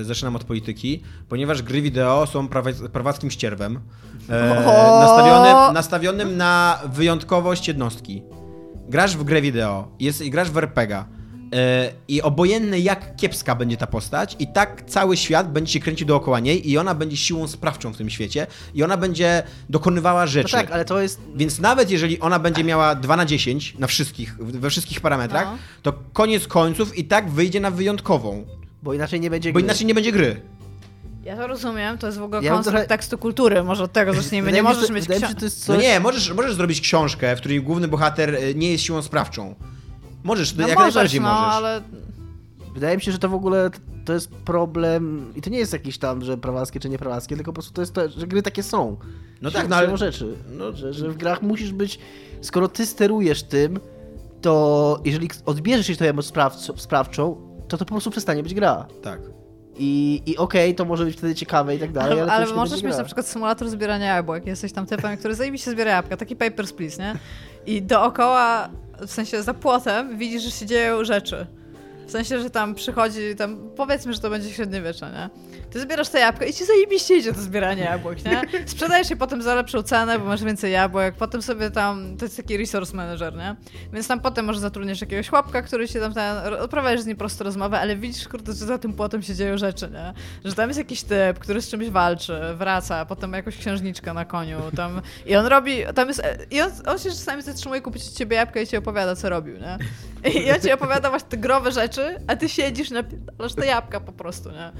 [0.00, 3.80] e, zaczynam od polityki, ponieważ gry wideo są prawa- prawackim ścierwem,
[4.28, 4.54] e,
[5.00, 8.22] nastawionym, nastawionym na wyjątkowość jednostki.
[8.88, 11.19] Grasz w grę wideo, jest, i grasz w RPGa.
[11.54, 16.06] E, I obojętne jak kiepska będzie ta postać, i tak cały świat będzie się kręcił
[16.06, 20.26] dookoła niej, i ona będzie siłą sprawczą w tym świecie, i ona będzie dokonywała No
[20.26, 20.52] rzeczy.
[20.52, 21.20] tak, ale to jest...
[21.36, 25.58] Więc nawet jeżeli ona będzie miała 2 na 10 na wszystkich, we wszystkich parametrach, No.
[25.82, 28.44] to koniec końców i tak wyjdzie na wyjątkową.
[28.82, 29.64] Bo inaczej nie będzie Bo gry.
[29.64, 30.40] inaczej nie będzie gry.
[31.24, 34.14] Ja to rozumiem, to jest w ogóle Ja koncept trochę- tekstu kultury, może od tego
[34.14, 34.52] zacznijmy.
[34.52, 35.34] Nie możesz że- mieć książki.
[35.34, 35.82] to No coś...
[35.82, 39.54] nie, możesz, możesz zrobić książkę, w której główny bohater y, nie jest siłą sprawczą.
[40.24, 41.54] Możesz, No jak możesz, najbardziej no, możesz.
[41.54, 41.82] ale
[42.74, 43.70] Wydaje mi się, że to w ogóle
[44.04, 47.54] to jest problem i to nie jest jakiś tam, że prawackie czy nieprawackie, tylko po
[47.54, 48.96] prostu to jest to, że gry takie są.
[49.42, 50.36] No Się- tak, no ale- rzeczy.
[50.50, 51.98] no- że, że w grach musisz być,
[52.40, 53.78] skoro ty sterujesz tym,
[54.40, 57.36] to jeżeli odbierzesz się tę moc sprawc- sprawczą,
[57.68, 58.86] to to po prostu przestanie być gra.
[59.02, 59.20] Tak.
[59.76, 62.82] I, i okej, to może być wtedy ciekawe i tak dalej, ale, ale, ale możesz
[62.82, 62.98] mieć gra.
[62.98, 64.46] na przykład symulator zbierania jabłek.
[64.46, 67.14] Jesteś tam typem, który zajebiście zbiera jabłka, taki Papers, Please, nie?
[67.74, 68.68] I dookoła,
[69.06, 71.46] w sensie za płotem, widzisz, że się dzieją rzeczy.
[72.06, 75.30] W sensie, że tam przychodzi, tam powiedzmy, że to będzie średniowiecze, nie?
[75.70, 78.42] Ty zbierasz te jabłka i ci zajebiście idzie to zbieranie jabłek, nie?
[78.66, 82.36] Sprzedajesz je potem za lepszą cenę, bo masz więcej jabłek, potem sobie tam, to jest
[82.36, 83.56] taki resource manager, nie?
[83.92, 87.44] Więc tam potem może zatrudnisz jakiegoś chłopka, który się tam, ten, odprawiasz z nim prosto
[87.44, 90.12] rozmowę, ale widzisz, kurde, że za tym płotem się dzieją rzeczy, nie?
[90.44, 94.24] Że tam jest jakiś typ, który z czymś walczy, wraca, potem ma jakąś księżniczkę na
[94.24, 98.12] koniu, tam i on robi, tam jest, i on, on się czasami zatrzymuje kupić od
[98.12, 99.78] ciebie jabłka i ci opowiada, co robił, nie?
[100.40, 104.12] I on ci opowiada właśnie te growe rzeczy, a ty siedzisz, napierdalasz te jabłka po
[104.12, 104.72] prostu, nie?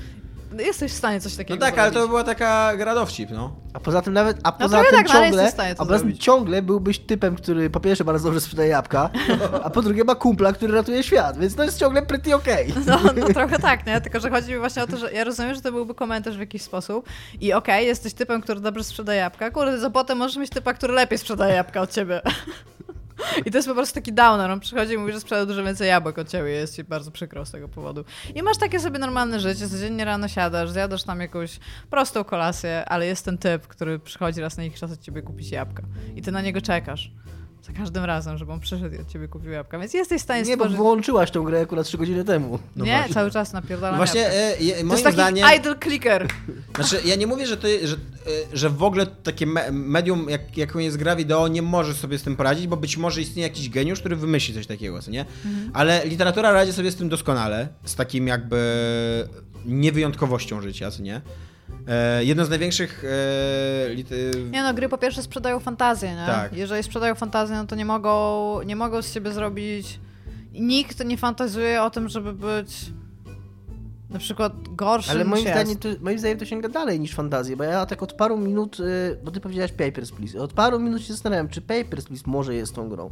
[0.53, 2.03] No Jesteś w stanie coś No takiego tak, ale zrobić.
[2.05, 3.57] to była taka gra dowcip, no.
[3.75, 5.75] A poza tym nawet, a poza trochę tym tak, no ale ciągle, jesteś w stanie
[5.75, 6.25] to a poza tym zrobić.
[6.25, 9.11] ciągle byłbyś typem, który po pierwsze bardzo dobrze sprzedaje jabłka,
[9.65, 12.75] a po drugie ma kumpla, który ratuje świat, więc to jest ciągle pretty okej.
[12.87, 14.01] No, no trochę tak, nie?
[14.01, 16.41] Tylko, że chodzi mi właśnie o to, że ja rozumiem, że to byłby komentarz w
[16.41, 17.09] jakiś sposób
[17.41, 20.95] i okej, jesteś typem, który dobrze sprzedaje jabłka, kurde, za potem możesz mieć typa, który
[20.95, 22.21] lepiej sprzedaje jabłka od ciebie.
[23.47, 24.51] I to jest po prostu taki downer.
[24.51, 26.51] On przychodzi i mówi, że sprzeda dużo więcej jabłek od ciebie.
[26.51, 28.05] Jest ci bardzo przykro z tego powodu.
[28.35, 29.69] I masz takie sobie normalne życie.
[29.69, 31.59] Codziennie rano siadasz, zjadasz tam jakąś
[31.91, 35.51] prostą kolację, ale jest ten typ, który przychodzi raz na jakiś czas od ciebie kupić
[35.51, 35.83] jabłka.
[36.17, 37.11] I ty na niego czekasz.
[37.63, 39.79] Za każdym razem, żeby on przyszedł i od ciebie kupił jabłka.
[39.79, 40.77] Więc jesteś w stanie Nie, bo stworzyć...
[40.77, 42.59] wyłączyłaś tą grę akurat 3 godziny temu.
[42.77, 43.15] No nie, właśnie.
[43.15, 45.49] cały czas napierdalam No właśnie, e, To moim jest taki zdaniem...
[45.57, 46.29] idle clicker.
[46.75, 47.99] Znaczy, ja nie mówię, że, ty, że, e,
[48.53, 52.23] że w ogóle takie me medium, jak, jaką jest gra wideo, nie może sobie z
[52.23, 55.25] tym poradzić, bo być może istnieje jakiś geniusz, który wymyśli coś takiego, co nie?
[55.73, 58.61] Ale literatura radzi sobie z tym doskonale, z takim jakby
[59.67, 61.21] niewyjątkowością życia, co nie?
[61.89, 66.27] E, jedno z największych e, e, Nie no, gry po pierwsze sprzedają fantazję, nie?
[66.27, 66.53] Tak.
[66.53, 70.01] Jeżeli sprzedają fantazję, no to nie mogą, nie mogą z siebie zrobić...
[70.55, 72.93] Nikt nie fantazuje o tym, żeby być
[74.11, 77.57] na przykład gorszym Ale moim niż zdaniem, to, moim zdaniem to sięga dalej niż fantazję,
[77.57, 81.03] bo ja tak od paru minut, y, bo ty powiedziałaś Papers, Please, od paru minut
[81.03, 83.11] się zastanawiam, czy Papers, Please może jest tą grą.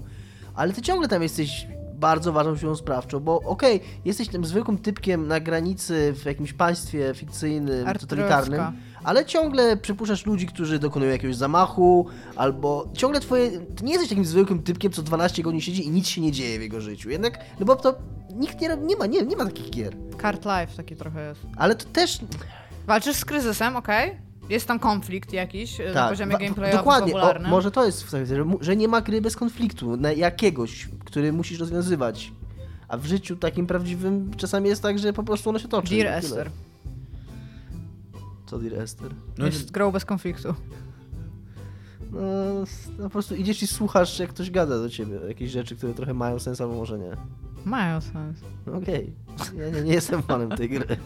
[0.55, 1.67] Ale ty ciągle tam jesteś
[1.99, 7.15] bardzo ważną siłą sprawczą, bo okej, jesteś tym zwykłym typkiem na granicy w jakimś państwie
[7.15, 8.61] fikcyjnym, totalitarnym,
[9.05, 13.51] ale ciągle przypuszczasz ludzi, którzy dokonują jakiegoś zamachu, albo ciągle twoje...
[13.51, 16.59] Ty nie jesteś takim zwykłym typkiem, co 12 godzin siedzi i nic się nie dzieje
[16.59, 17.11] w jego życiu.
[17.11, 17.95] Jednak, no bo to
[18.35, 19.97] nikt nie, robi- nie ma, nie, nie ma takich gier.
[20.23, 21.41] Card Life taki trochę jest.
[21.57, 22.21] Ale to też
[22.87, 24.28] Walczysz z kryzysem, okej?
[24.49, 28.05] Jest tam konflikt jakiś y, na Tak, poziomie wa- gameplayowym, Dokładnie, o, może to jest
[28.05, 32.33] w sensie, że, że nie ma gry bez konfliktu, na jakiegoś, który musisz rozwiązywać.
[32.89, 35.95] A w życiu takim prawdziwym czasami jest tak, że po prostu ono się toczy.
[35.95, 36.07] Dear.
[36.19, 36.51] Esther.
[38.47, 39.11] Co Dear Esther?
[39.39, 40.55] no, jest grą bez konfliktu.
[42.13, 42.21] No,
[42.99, 45.19] no po prostu idziesz i słuchasz, jak ktoś gada do ciebie.
[45.29, 47.11] Jakieś rzeczy, które trochę mają sens, albo może nie.
[47.65, 48.39] Mają sens.
[48.83, 49.13] Okej.
[49.59, 50.87] Ja nie, nie jestem fanem tej gry.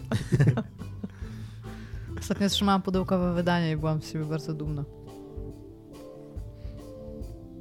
[2.33, 4.85] Ostatnio trzymałam pudełkowe wydanie i byłam z siebie bardzo dumna.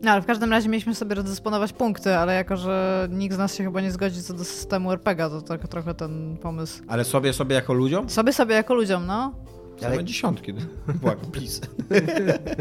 [0.03, 3.55] No ale w każdym razie mieliśmy sobie rozdysponować punkty, ale jako, że nikt z nas
[3.55, 6.83] się chyba nie zgodzi co do systemu RPGa, to tak, trochę ten pomysł.
[6.87, 8.09] Ale sobie, sobie jako ludziom?
[8.09, 9.33] Sobie sobie jako ludziom, no.
[9.79, 10.53] Same Ale- dziesiątki.
[11.01, 11.61] Błagam, please.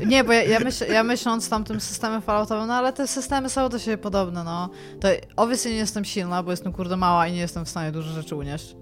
[0.06, 3.48] Nie, bo ja, ja, myśl, ja myśląc tam tym systemem falloutowym, no ale te systemy
[3.48, 4.68] są do siebie podobne, no.
[5.00, 8.10] To obviously nie jestem silna, bo jestem kurde mała i nie jestem w stanie dużo
[8.12, 8.76] rzeczy unieść.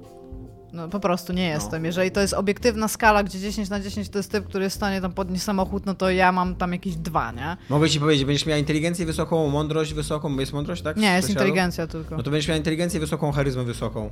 [0.72, 1.84] No po prostu nie jestem.
[1.84, 4.78] Jeżeli to jest obiektywna skala, gdzie 10 na 10 to jest typ, który jest w
[4.78, 7.56] stanie tam podnieść samochód, no to ja mam tam jakieś dwa, nie?
[7.70, 10.96] Mogę ci powiedzieć, będziesz miała inteligencję wysoką, mądrość wysoką, jest mądrość, tak?
[10.96, 12.16] Nie, jest inteligencja tylko.
[12.16, 14.10] No to będziesz miała inteligencję wysoką, charyzmę wysoką.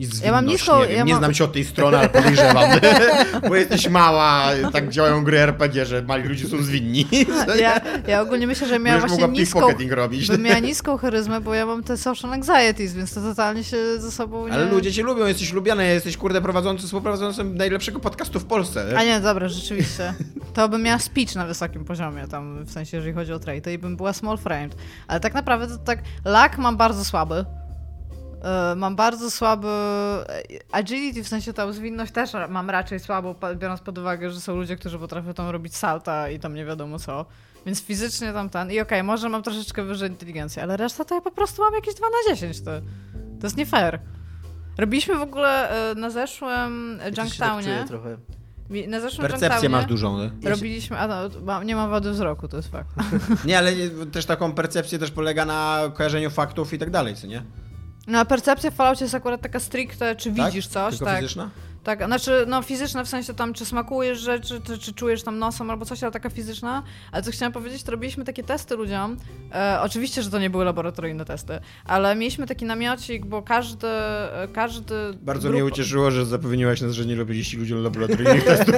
[0.00, 1.98] I Ja mam zwinność, niską- nie, wiem, ja nie mam- znam cię od tej strony,
[1.98, 2.70] ale podejrzewam.
[3.48, 7.06] bo jesteś mała, tak działają gry RPG, że mali ludzie są zwinni.
[7.60, 10.28] Ja, ja ogólnie myślę, że miała Będziesz właśnie niską, robić.
[10.28, 14.10] bym miała niską charyzmę, bo ja mam te social anxieties, więc to totalnie się ze
[14.10, 14.52] sobą nie...
[14.52, 18.94] Ale ludzie cię lubią, jesteś lubiany, jesteś kurde prowadzący, współprowadzącym najlepszego podcastu w Polsce.
[18.98, 20.14] A nie, dobra, rzeczywiście.
[20.54, 23.78] To bym miała speech na wysokim poziomie, tam w sensie, jeżeli chodzi o trade, i
[23.78, 24.76] bym była small framed.
[25.08, 27.44] Ale tak naprawdę to tak, lak mam bardzo słaby.
[28.44, 33.80] E, Mam bardzo słaby e, agility, w sensie ta zwinność też mam raczej słabo, biorąc
[33.80, 37.26] pod uwagę, że są ludzie, którzy potrafią tam robić salta i tam nie wiadomo co.
[37.66, 38.70] Więc fizycznie tam ten.
[38.70, 41.94] I okej, może mam troszeczkę wyżej inteligencję, ale reszta to ja po prostu mam jakieś
[41.94, 42.60] 2 na 10.
[42.60, 42.70] To,
[43.40, 44.00] to jest nie fair.
[44.78, 47.84] Robiliśmy w ogóle e, na zeszłym tak Junktownie.
[47.88, 48.16] trochę.
[48.88, 50.18] Na zeszłym Percepcję masz dużą.
[50.18, 50.50] Nie?
[50.50, 51.06] Robiliśmy, a
[51.42, 52.90] no, nie mam wady wzroku, to jest fakt.
[53.44, 53.72] nie, ale
[54.12, 57.42] też taką percepcję też polega na kojarzeniu faktów i tak dalej, co nie?
[58.06, 60.46] No a percepcja w Falloutie jest akurat taka stricte, czy Tak?
[60.46, 61.20] widzisz coś, Tylko tak.
[61.20, 61.50] fizyczna?
[61.90, 65.70] Tak, znaczy, no fizyczna w sensie tam, czy smakujesz rzeczy, czy, czy czujesz tam nosem
[65.70, 66.82] albo coś, ale taka fizyczna.
[67.12, 69.16] Ale co chciałam powiedzieć, to robiliśmy takie testy ludziom.
[69.54, 74.48] E, oczywiście, że to nie były laboratoryjne testy, ale mieliśmy taki namiocik, bo każdy, e,
[74.52, 75.54] każdy Bardzo grup...
[75.54, 78.74] mnie ucieszyło, że zapewniłaś nas, że nie robiliście ludziom laboratoryjnych testów.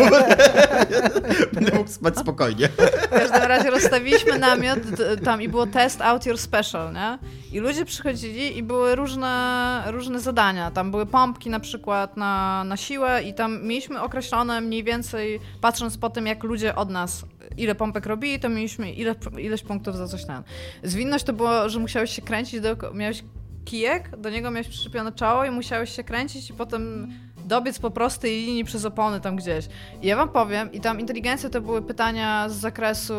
[1.54, 2.68] Będę mógł spać spokojnie.
[3.06, 4.78] W każdym razie rozstawiliśmy namiot
[5.24, 7.18] tam i było test out your special, nie?
[7.52, 10.70] I ludzie przychodzili i były różne, różne zadania.
[10.70, 15.98] Tam były pompki na przykład na, na siłę i tam mieliśmy określone mniej więcej, patrząc
[15.98, 17.24] po tym, jak ludzie od nas,
[17.56, 20.42] ile pompek robili, to mieliśmy ile, ileś punktów za coś tam.
[20.82, 23.24] Zwinność to było, że musiałeś się kręcić, do, miałeś
[23.64, 27.12] kijek, do niego miałeś przyczepione czoło i musiałeś się kręcić i potem
[27.44, 29.68] dobiec po prostej linii przez opony tam gdzieś.
[30.02, 33.14] I ja wam powiem, i tam inteligencja to były pytania z zakresu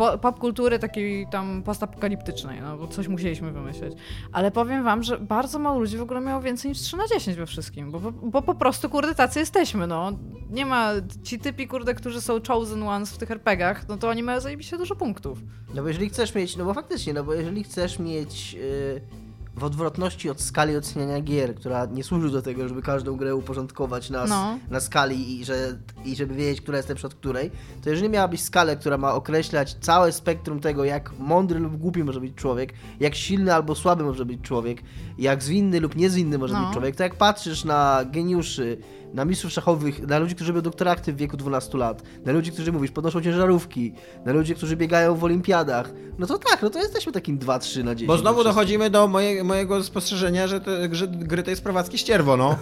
[0.00, 3.94] po, popkultury takiej tam postapokaliptycznej, no bo coś musieliśmy wymyśleć.
[4.32, 7.36] Ale powiem wam, że bardzo mało ludzi w ogóle miało więcej niż 3 na 10
[7.36, 10.12] we wszystkim, bo, bo, bo po prostu, kurde, tacy jesteśmy, no.
[10.50, 10.92] Nie ma,
[11.22, 14.78] ci typi, kurde, którzy są chosen ones w tych RPGach, no to oni mają zajebiście
[14.78, 15.38] dużo punktów.
[15.74, 19.00] No bo jeżeli chcesz mieć, no bo faktycznie, no bo jeżeli chcesz mieć yy,
[19.54, 24.10] w odwrotności od skali oceniania gier, która nie służy do tego, żeby każdą grę uporządkować
[24.10, 24.58] na, No.
[24.70, 27.50] na skali i, że, i żeby wiedzieć, która jest lepsza od której,
[27.82, 32.20] to jeżeli miałabyś skalę, która ma określać całe spektrum tego, jak mądry lub głupi może
[32.20, 34.82] być człowiek, jak silny albo słaby może być człowiek,
[35.18, 36.60] jak zwinny lub niezwinny może No.
[36.64, 38.78] być człowiek, to jak patrzysz na geniuszy,
[39.14, 42.72] na mistrzów szachowych, na ludzi, którzy robią doktoraty w wieku 12 lat, na ludzi, którzy
[42.72, 43.92] mówisz, podnoszą ciężarówki,
[44.24, 47.94] na ludzi, którzy biegają w olimpiadach, no to tak, no to jesteśmy takim 2-3 na
[47.94, 48.08] 10.
[48.08, 48.44] Bo znowu wszystkim.
[48.44, 52.56] dochodzimy do moje, mojego spostrzeżenia, że, to, że gry to jest prawackie ścierwo, no.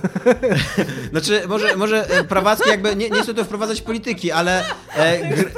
[1.11, 4.65] znaczy, może, może e, prawackie jakby, nie, nie chcę tu wprowadzać polityki, ale...
[4.97, 5.51] E, gr,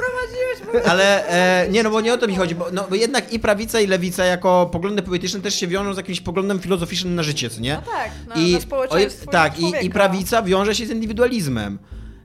[0.85, 3.39] ale e, nie, no bo nie o to mi chodzi, bo, no, bo jednak i
[3.39, 7.49] prawica i lewica jako poglądy polityczne też się wiążą z jakimś poglądem filozoficznym na życie,
[7.49, 7.73] co nie?
[7.73, 11.79] No tak, na, I, na społeczeństwo o, tak, i, i prawica wiąże się z indywidualizmem.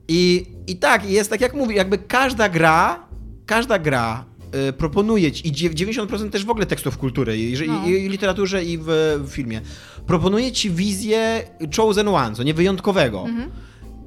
[0.07, 3.07] I, I tak, i jest tak jak mówię, jakby każda gra,
[3.45, 4.25] każda gra
[4.69, 7.85] y, proponuje ci, i dziew- 90% też w ogóle tekstów kultury, i, i, No.
[7.87, 8.85] i w literaturze, i w,
[9.23, 9.61] w filmie,
[10.07, 11.43] proponuje ci wizję
[11.77, 13.25] chosen one, co nie wyjątkowego.
[13.27, 13.49] Mhm.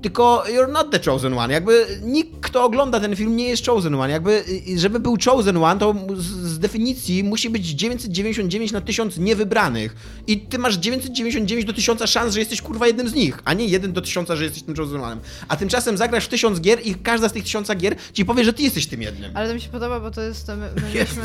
[0.02, 1.52] Tylko you're not the chosen one.
[1.52, 4.12] Jakby nikt, kto ogląda ten film, nie jest chosen one.
[4.12, 4.44] Jakby,
[4.76, 9.96] żeby był chosen one, to z, z definicji musi być 999 na 1000 niewybranych.
[10.26, 13.66] I ty masz 999 do 1000 szans, że jesteś kurwa jednym z nich, a nie
[13.66, 15.18] 1 do 1000, że jesteś tym chosen one'em.
[15.48, 18.52] A tymczasem zagrasz w 1000 gier i każda z tych 1000 gier ci powie, że
[18.52, 19.36] ty jesteś tym jednym.
[19.36, 20.48] Ale to mi się podoba, bo to jest.
[20.48, 21.22] My, my mieliśmy,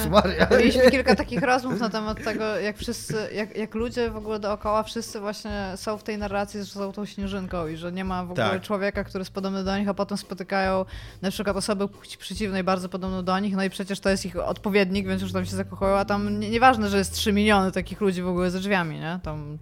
[0.58, 4.84] mieliśmy kilka takich rozmów na temat tego, jak wszyscy, jak, jak ludzie w ogóle dookoła,
[4.84, 8.32] wszyscy właśnie są w tej narracji, że są tą śnieżynką i że nie ma w
[8.32, 8.65] ogóle Tak.
[8.66, 10.86] Człowieka, który jest podobny do nich, a potem spotykają
[11.22, 14.36] na przykład osoby płci przeciwnej, bardzo podobną do nich, no i przecież to jest ich
[14.36, 18.02] odpowiednik, więc już tam się zakochują, a tam nie, nieważne, że jest 3 miliony takich
[18.02, 19.20] ludzi w ogóle za drzwiami, nie?
[19.24, 19.58] Tam.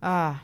[0.00, 0.34] A.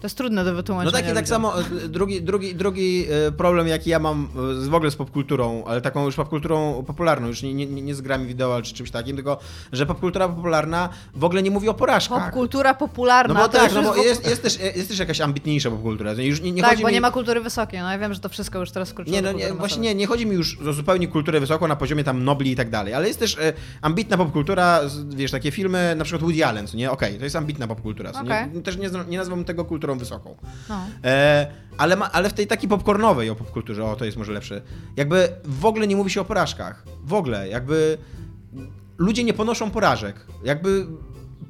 [0.00, 0.92] To jest trudne do No wytłumaczenia.
[0.92, 4.28] tak i tak samo e, drugi, drugi, drugi e, problem, jaki ja mam
[4.64, 8.00] e, w ogóle z popkulturą, ale taką już popkulturą popularną, już nie, nie, nie z
[8.00, 9.38] grami wideo czy czymś takim, tylko
[9.72, 12.24] że popkultura popularna w ogóle nie mówi o porażkach.
[12.24, 13.34] Popkultura popularna.
[13.34, 16.12] No bo tak, no bo jest, jest, też, jest też jakaś ambitniejsza popkultura.
[16.12, 16.94] Już nie, nie tak, chodzi bo mi...
[16.94, 17.80] nie ma kultury wysokiej.
[17.80, 20.06] No ja wiem, że to wszystko już teraz kurczyło Nie, no nie, właśnie nie, nie
[20.06, 23.08] chodzi mi już o zupełnie kulturę wysoką na poziomie tam nobli i tak dalej, ale
[23.08, 23.36] jest też
[23.82, 26.90] ambitna popkultura, wiesz, takie filmy, na przykład Woody Allen, co nie?
[26.90, 28.50] Okej, to jest ambitna popkultura, Okej.
[28.54, 28.62] nie?
[28.62, 30.36] Też nie, nie nazwam tego kulturą wysoką.
[30.68, 30.80] No.
[31.04, 31.46] E,
[31.78, 34.62] ale, ma, ale w tej takiej popcornowej o popkulturze, o to jest może lepsze,
[34.96, 36.84] jakby w ogóle nie mówi się o porażkach.
[37.04, 37.98] W ogóle, jakby
[38.98, 40.26] ludzie nie ponoszą porażek.
[40.44, 40.86] Jakby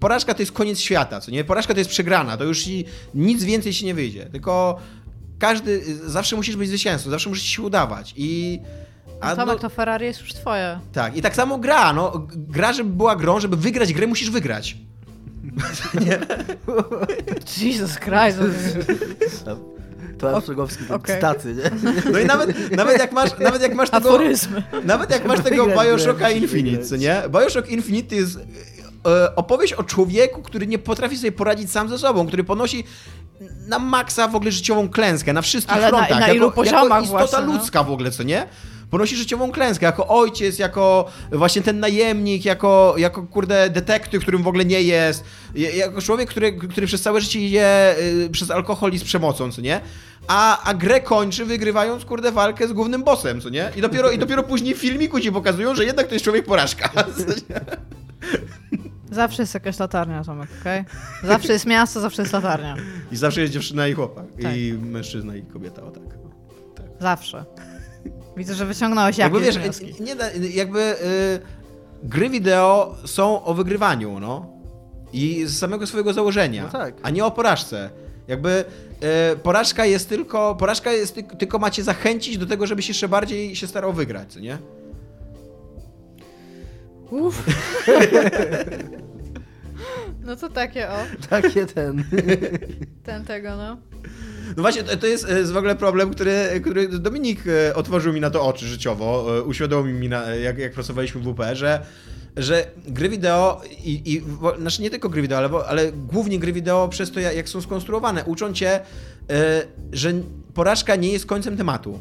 [0.00, 1.44] porażka to jest koniec świata, co nie?
[1.44, 2.84] Porażka to jest przegrana, to już i
[3.14, 4.26] nic więcej się nie wyjdzie.
[4.26, 4.78] Tylko
[5.38, 8.60] każdy, zawsze musisz być zwycięzcą, zawsze musisz się udawać i...
[9.20, 10.80] A Tomek, to Ferrari jest już twoje.
[10.92, 12.26] Tak, i tak samo gra, no.
[12.34, 14.76] Gra, żeby była grą, żeby wygrać grę, musisz wygrać.
[17.60, 18.38] Jesus Christ.
[20.18, 21.14] To Abszegowski, te Okej.
[21.14, 21.70] cytaty, nie?
[22.12, 24.08] No i nawet, nawet jak masz, nawet jak masz tego...
[24.08, 24.62] Aforyzmy.
[24.84, 27.22] Nawet jak masz tego Bioshocka Infinite, nie?
[27.30, 28.38] Bioshock Infinite to jest
[29.06, 32.84] e, opowieść o człowieku, który nie potrafi sobie poradzić sam ze sobą, który ponosi
[33.66, 36.10] na maksa w ogóle życiową klęskę, na wszystkich Ale na- frontach.
[36.20, 37.52] na jako, ilu poziomach jako istota właśnie, no?
[37.52, 38.46] ludzka w ogóle, co nie?
[38.90, 44.46] Ponosi życiową klęskę, jako ojciec, jako właśnie ten najemnik, jako, jako kurde detektyw, którym w
[44.48, 45.24] ogóle nie jest,
[45.54, 49.52] je- jako człowiek, który, który przez całe życie idzie y, przez alkohol i z przemocą,
[49.52, 49.80] co nie?
[50.28, 53.70] A, a grę kończy wygrywając, kurde, walkę z głównym bossem, co nie?
[53.76, 56.90] I dopiero, I dopiero później w filmiku ci pokazują, że jednak to jest człowiek porażka.
[59.10, 60.84] Zawsze jest jakaś latarnia, Tomek, okej?
[61.24, 62.76] Zawsze jest miasto, zawsze jest latarnia.
[63.12, 64.24] I zawsze jest dziewczyna i chłopak.
[64.42, 64.56] Tak.
[64.56, 66.02] I mężczyzna i kobieta, o tak.
[67.00, 67.44] Zawsze.
[68.36, 70.02] Widzę, że wyciągnąłeś Jakby jakieś wiesz, wnioski.
[70.02, 71.40] nie da, jakby y,
[72.02, 74.46] gry wideo są o wygrywaniu, no.
[75.12, 76.62] I z samego swojego założenia.
[76.62, 76.94] No tak.
[77.02, 77.90] A nie o porażce.
[78.28, 78.64] Jakby
[79.32, 83.56] y, porażka jest tylko, porażka jest ty, tylko macie zachęcić do tego, żebyś jeszcze bardziej
[83.56, 84.58] się starał wygrać, co nie?
[87.10, 87.42] Uff.
[90.24, 90.96] No to takie, o.
[91.30, 92.04] Takie ten.
[93.02, 93.76] Ten tego, no.
[94.56, 98.20] No właśnie, to, to jest e, w ogóle problem, który, który Dominik e, otworzył mi
[98.20, 101.80] na to oczy życiowo, e, uświadomił mi, na, jak, jak pracowaliśmy w WP, że,
[102.36, 104.22] że gry wideo i, i
[104.60, 108.24] znaczy nie tylko gry wideo, ale, ale głównie gry wideo przez to, jak są skonstruowane,
[108.24, 108.80] uczą cię,
[109.30, 110.12] e, że
[110.54, 111.98] porażka nie jest końcem tematu.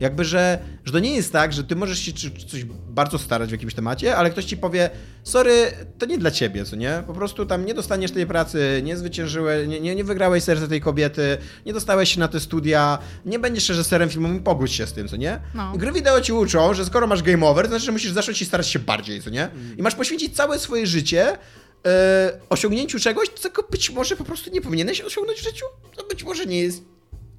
[0.00, 2.12] Jakby, że, że to nie jest tak, że ty możesz się
[2.48, 4.90] coś bardzo starać w jakimś temacie, ale ktoś ci powie,
[5.22, 7.02] sorry, to nie dla ciebie, co nie?
[7.06, 10.80] Po prostu tam nie dostaniesz tej pracy, nie zwyciężyłeś, nie, nie, nie wygrałeś serca tej
[10.80, 15.08] kobiety, nie dostałeś się na te studia, nie będziesz reżyserem filmowym, pogódź się z tym,
[15.08, 15.40] co nie?
[15.54, 15.72] No.
[15.76, 18.44] Gry wideo ci uczą, że skoro masz game over, to znaczy, że musisz zacząć się
[18.44, 19.48] starać się bardziej, co nie?
[19.76, 21.38] I masz poświęcić całe swoje życie
[21.86, 25.64] e, osiągnięciu czegoś, czego być może po prostu nie powinieneś osiągnąć w życiu.
[25.96, 26.89] To być może nie jest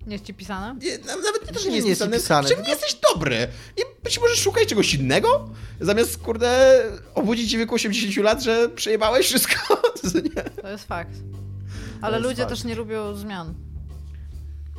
[0.08, 0.76] Nie jest ci pisane?
[0.82, 2.74] nie, na- nawet nie to, że Nie nie jest, jest pisane, pisane, czym tylko- nie
[2.76, 3.47] jesteś dobry.
[3.78, 5.49] I być może szukaj czegoś innego,
[5.82, 6.80] zamiast, kurde,
[7.16, 9.56] obudzić ci w wieku 80 lat, że przejebałeś wszystko.
[10.02, 10.43] To nie.
[10.62, 11.12] To jest fakt.
[12.02, 12.49] Ale jest ludzie fakt.
[12.49, 13.54] też nie lubią zmian.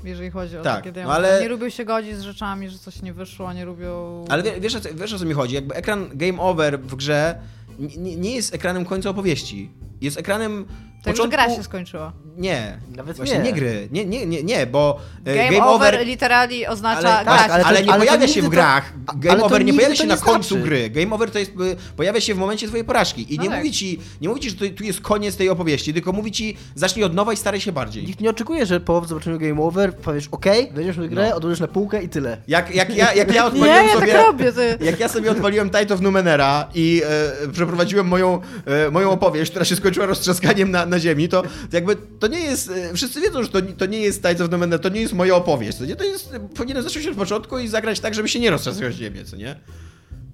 [0.04, 3.02] Jeżeli chodzi o Tak, takie no ale- Nie lubią się godzić z rzeczami, że coś
[3.02, 4.24] nie wyszło, nie lubią...
[4.28, 5.54] Ale wie- wiesz, o co- wiesz o co mi chodzi?
[5.54, 7.38] Jakby ekran game over w grze
[7.78, 9.70] nie, nie jest ekranem końca opowieści.
[10.00, 10.66] Jest ekranem
[11.02, 11.30] Tak, początku...
[11.30, 12.12] gra się skończyła.
[12.36, 13.44] Nie, Nawet właśnie nie.
[13.44, 13.52] nie.
[13.52, 13.88] gry.
[13.92, 17.78] Nie, nie, nie, nie bo e, Game, over, literally oznacza Ale, gra tak, ale, ale
[17.78, 18.92] to- nie ale pojawia się w grach.
[19.16, 20.64] Game ale over nie pojawia się nie na końcu znaczy.
[20.64, 20.90] gry.
[20.90, 23.34] Game over to jest, y, pojawia się w momencie twojej porażki.
[23.34, 23.58] I No nie tak.
[23.58, 26.56] mówi ci, nie mówi ci, że to, tu jest koniec tej opowieści, tylko mówi ci,
[26.74, 28.06] zacznij od nowa i staraj się bardziej.
[28.06, 31.36] Nikt nie oczekuje, że po zobaczeniu Game Over powiesz OK, wejdziesz w grę, No.
[31.36, 32.36] odłożysz na półkę i tyle.
[32.48, 34.12] Jak, jak, ja, jak ja Nie, odpaliłem ja sobie...
[34.12, 34.78] tak robię, ty.
[34.80, 37.02] Jak ja sobie odpaliłem Tide of Numenera i
[37.44, 38.40] e, przeprowadziłem moją,
[38.86, 42.70] e, moją opowieść, która się skończyła roztrzaskaniem na, na ziemi, to, jakby to nie jest.
[42.70, 45.34] E, wszyscy wiedzą, że to, to nie jest Tide of Numenera, to nie jest moja
[45.36, 45.78] opowieść.
[45.78, 46.32] To, nie, to jest.
[46.56, 49.56] Powinienem zacząć od początku i zagrać tak, żeby się nie roztrzaskać ziemię, co nie?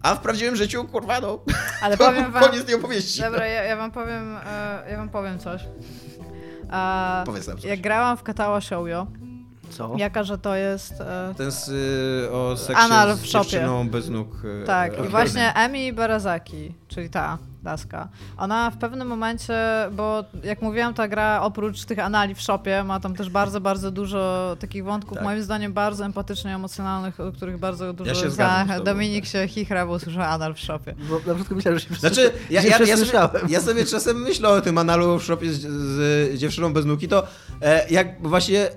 [0.02, 1.38] A w prawdziwym życiu, kurwa, no.
[1.82, 2.42] Ale to powiem wam...
[2.42, 3.20] Koniec tej opowieści.
[3.20, 5.62] Dobra, ja, ja wam powiem, e, ja wam powiem coś.
[6.72, 7.64] E, Powiedz nam coś.
[7.64, 9.06] jak grałam w Katała Shoujo,
[9.70, 9.94] Co?
[9.96, 11.00] jaka, że to jest...
[11.00, 13.50] E, Ten z, y, o seksie Anal z w szopie.
[13.50, 14.28] dziewczyną bez nóg.
[14.62, 19.54] y, Tak, i właśnie Emi Barazaki, czyli ta laska, ona w pewnym momencie,
[19.92, 23.90] bo jak mówiłam, ta gra oprócz tych anali w shopie ma tam też bardzo, bardzo
[23.90, 25.24] dużo takich wątków, Tak.
[25.24, 29.32] moim zdaniem bardzo empatycznie emocjonalnych, o których bardzo dużo się zgadzam tobą, Dominik tak.
[29.32, 30.94] się chichra, bo usłyszał anal w shopie.
[31.08, 34.48] Bo na początku myślałem, że się Znaczy, ja, ja, ja, sobie, ja sobie czasem myślę
[34.48, 37.26] o tym analu w szopie z, z dziewczyną bez nóg i to
[37.62, 38.70] e, jak właśnie e,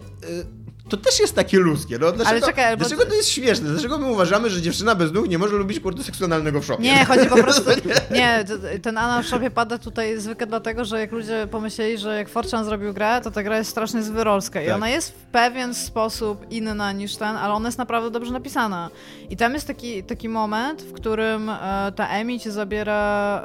[0.92, 1.98] to też jest takie ludzkie.
[2.00, 3.70] No, dlaczego, Ale czekaj, bo- dlaczego to jest śmieszne?
[3.70, 6.84] Dlaczego my uważamy, że dziewczyna bez nóg nie może lubić kurde seksualnego w szopie?
[6.84, 7.70] Nie, chodzi po prostu.
[8.12, 8.46] Nie,
[8.82, 12.66] ten anal w shopie pada tutaj zwykle dlatego, że jak ludzie pomyśleli, że jak Fortran
[12.66, 14.76] zrobił grę, to ta gra jest strasznie zwyrolska i Tak.
[14.76, 18.89] ona jest w pewien sposób inna niż ten, ale ona jest naprawdę dobrze napisana.
[19.30, 23.42] I tam jest taki, taki moment, w którym e, ta Emi cię zabiera,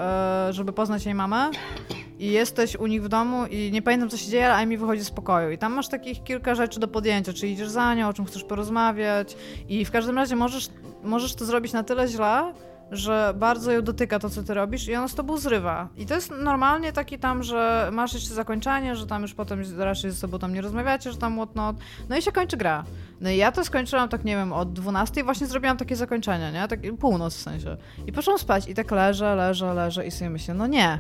[0.49, 1.51] e, żeby poznać jej mamę.
[2.19, 5.05] I jesteś u nich w domu i nie pamiętam co się dzieje, ale Amy wychodzi
[5.05, 5.51] z pokoju.
[5.51, 8.45] I tam masz takich kilka rzeczy do podjęcia, czy idziesz za nią, o czym chcesz
[8.45, 9.37] porozmawiać.
[9.69, 10.69] I w każdym razie możesz,
[11.03, 12.53] możesz to zrobić na tyle źle,
[12.91, 15.89] że bardzo ją dotyka to, co ty robisz i ona z tobą zrywa.
[15.97, 20.11] I to jest normalnie taki tam, że masz jeszcze zakończenie, że tam już potem raczej
[20.11, 21.77] ze sobą tam nie rozmawiacie, że tam whatnot.
[22.09, 22.85] No i się kończy gra.
[23.21, 26.53] No i ja to skończyłam tak, nie wiem, od 12 i właśnie zrobiłam takie zakończenie,
[26.53, 26.69] nie?
[26.69, 27.77] Tak północ w sensie.
[28.07, 30.99] I poszłam spać i tak leżę, leżę, leżę i sobie myślę, no nie,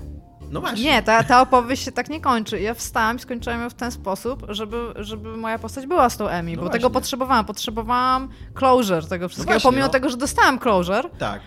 [0.50, 0.84] No właśnie.
[0.84, 2.60] nie, ta, ta opowieść się tak nie kończy.
[2.60, 6.28] Ja wstałam i skończyłam ją w ten sposób, żeby, żeby moja postać była z tą
[6.28, 6.78] Emi, No bo właśnie.
[6.80, 7.44] tego potrzebowałam.
[7.44, 9.92] Potrzebowałam closure tego wszystkiego, właśnie, pomimo no.
[9.92, 11.40] tego, że dostałam closure, Tak.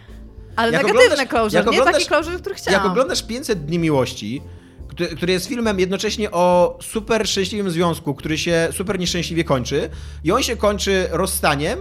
[0.56, 1.06] ale Jak closure,
[1.72, 2.82] nie taki closure, który chciałam.
[2.84, 4.42] Jak oglądasz 500 Dni Miłości,
[4.88, 9.90] który, który jest filmem jednocześnie o super szczęśliwym związku, który się super nieszczęśliwie kończy
[10.24, 11.80] i on się kończy rozstaniem,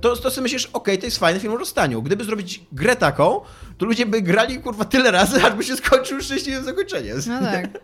[0.00, 2.02] to, to sobie myślisz, okej, to jest fajny film o rozstaniu.
[2.02, 3.40] Gdyby zrobić grę taką,
[3.78, 7.18] to ludzie by grali kurwa tyle razy, aż by się skończył szczęśliwym zakończeniem.
[7.28, 7.68] No tak.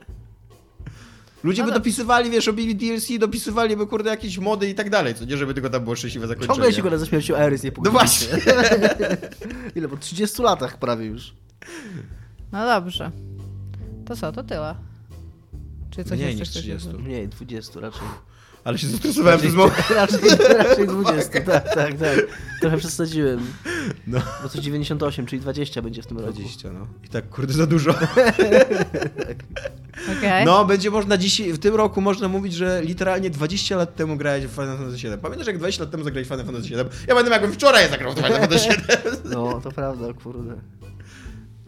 [1.44, 1.80] Ludzie No by tak.
[1.80, 5.70] dopisywali, wiesz, robili DLC, dopisywaliby kurde jakieś mody i tak dalej, co nie, żeby tylko
[5.70, 6.54] tam było szczęśliwe zakończenie.
[6.56, 8.28] Ciągle się go ze śmiercią Eris nie No pogodziliśmy.
[8.40, 9.18] właśnie.
[9.76, 9.88] Ile?
[9.88, 11.34] Po 30 latach prawie już.
[12.52, 13.10] No dobrze.
[14.06, 14.74] To co, to tyle.
[15.90, 16.88] Czy coś Mniej niż chcesz 30.
[16.88, 17.06] dodać?
[17.06, 18.00] Nie, 20 raczej.
[18.64, 19.90] Ale się zestresowałem przez moment.
[19.96, 20.18] raczej,
[20.58, 22.26] raczej 20, tak, tak, tak.
[22.60, 23.40] Trochę przesadziłem.
[24.06, 24.20] No.
[24.42, 26.32] Bo to 98, czyli 20 będzie w tym roku.
[26.32, 26.86] 20, no.
[27.04, 27.94] I tak kurde za dużo.
[30.18, 30.44] Okej.
[30.44, 34.46] No, będzie można dziś, w tym roku można mówić, że literalnie 20 lat temu grałeś
[34.46, 35.18] w Final Fantasy VII.
[35.18, 36.78] Pamiętasz, jak 20 lat temu zagrałeś w Final Fantasy VII?
[36.78, 38.76] Ja pamiętam, jakbym wczoraj zagrał w Final Fantasy VII.
[39.24, 40.54] No, to prawda, kurde.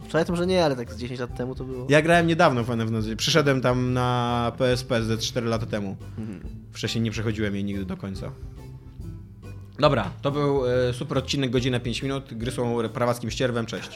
[0.07, 1.87] Wczoraj to może nie, ale tak z 10 lat temu to było.
[1.89, 3.15] Ja grałem niedawno w Final Fantasy.
[3.15, 5.97] Przyszedłem tam na PSP ze 4 lata temu.
[6.17, 6.39] Mhm.
[6.71, 8.31] Wcześniej nie przechodziłem jej nigdy do końca.
[9.79, 12.33] Dobra, to był e, super odcinek, godzina 5 minut.
[12.33, 13.89] Gry są prawackim ścierwem, cześć.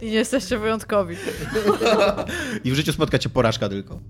[0.00, 1.16] I nie jesteście wyjątkowi.
[2.64, 4.00] I w życiu spotka cię porażka tylko.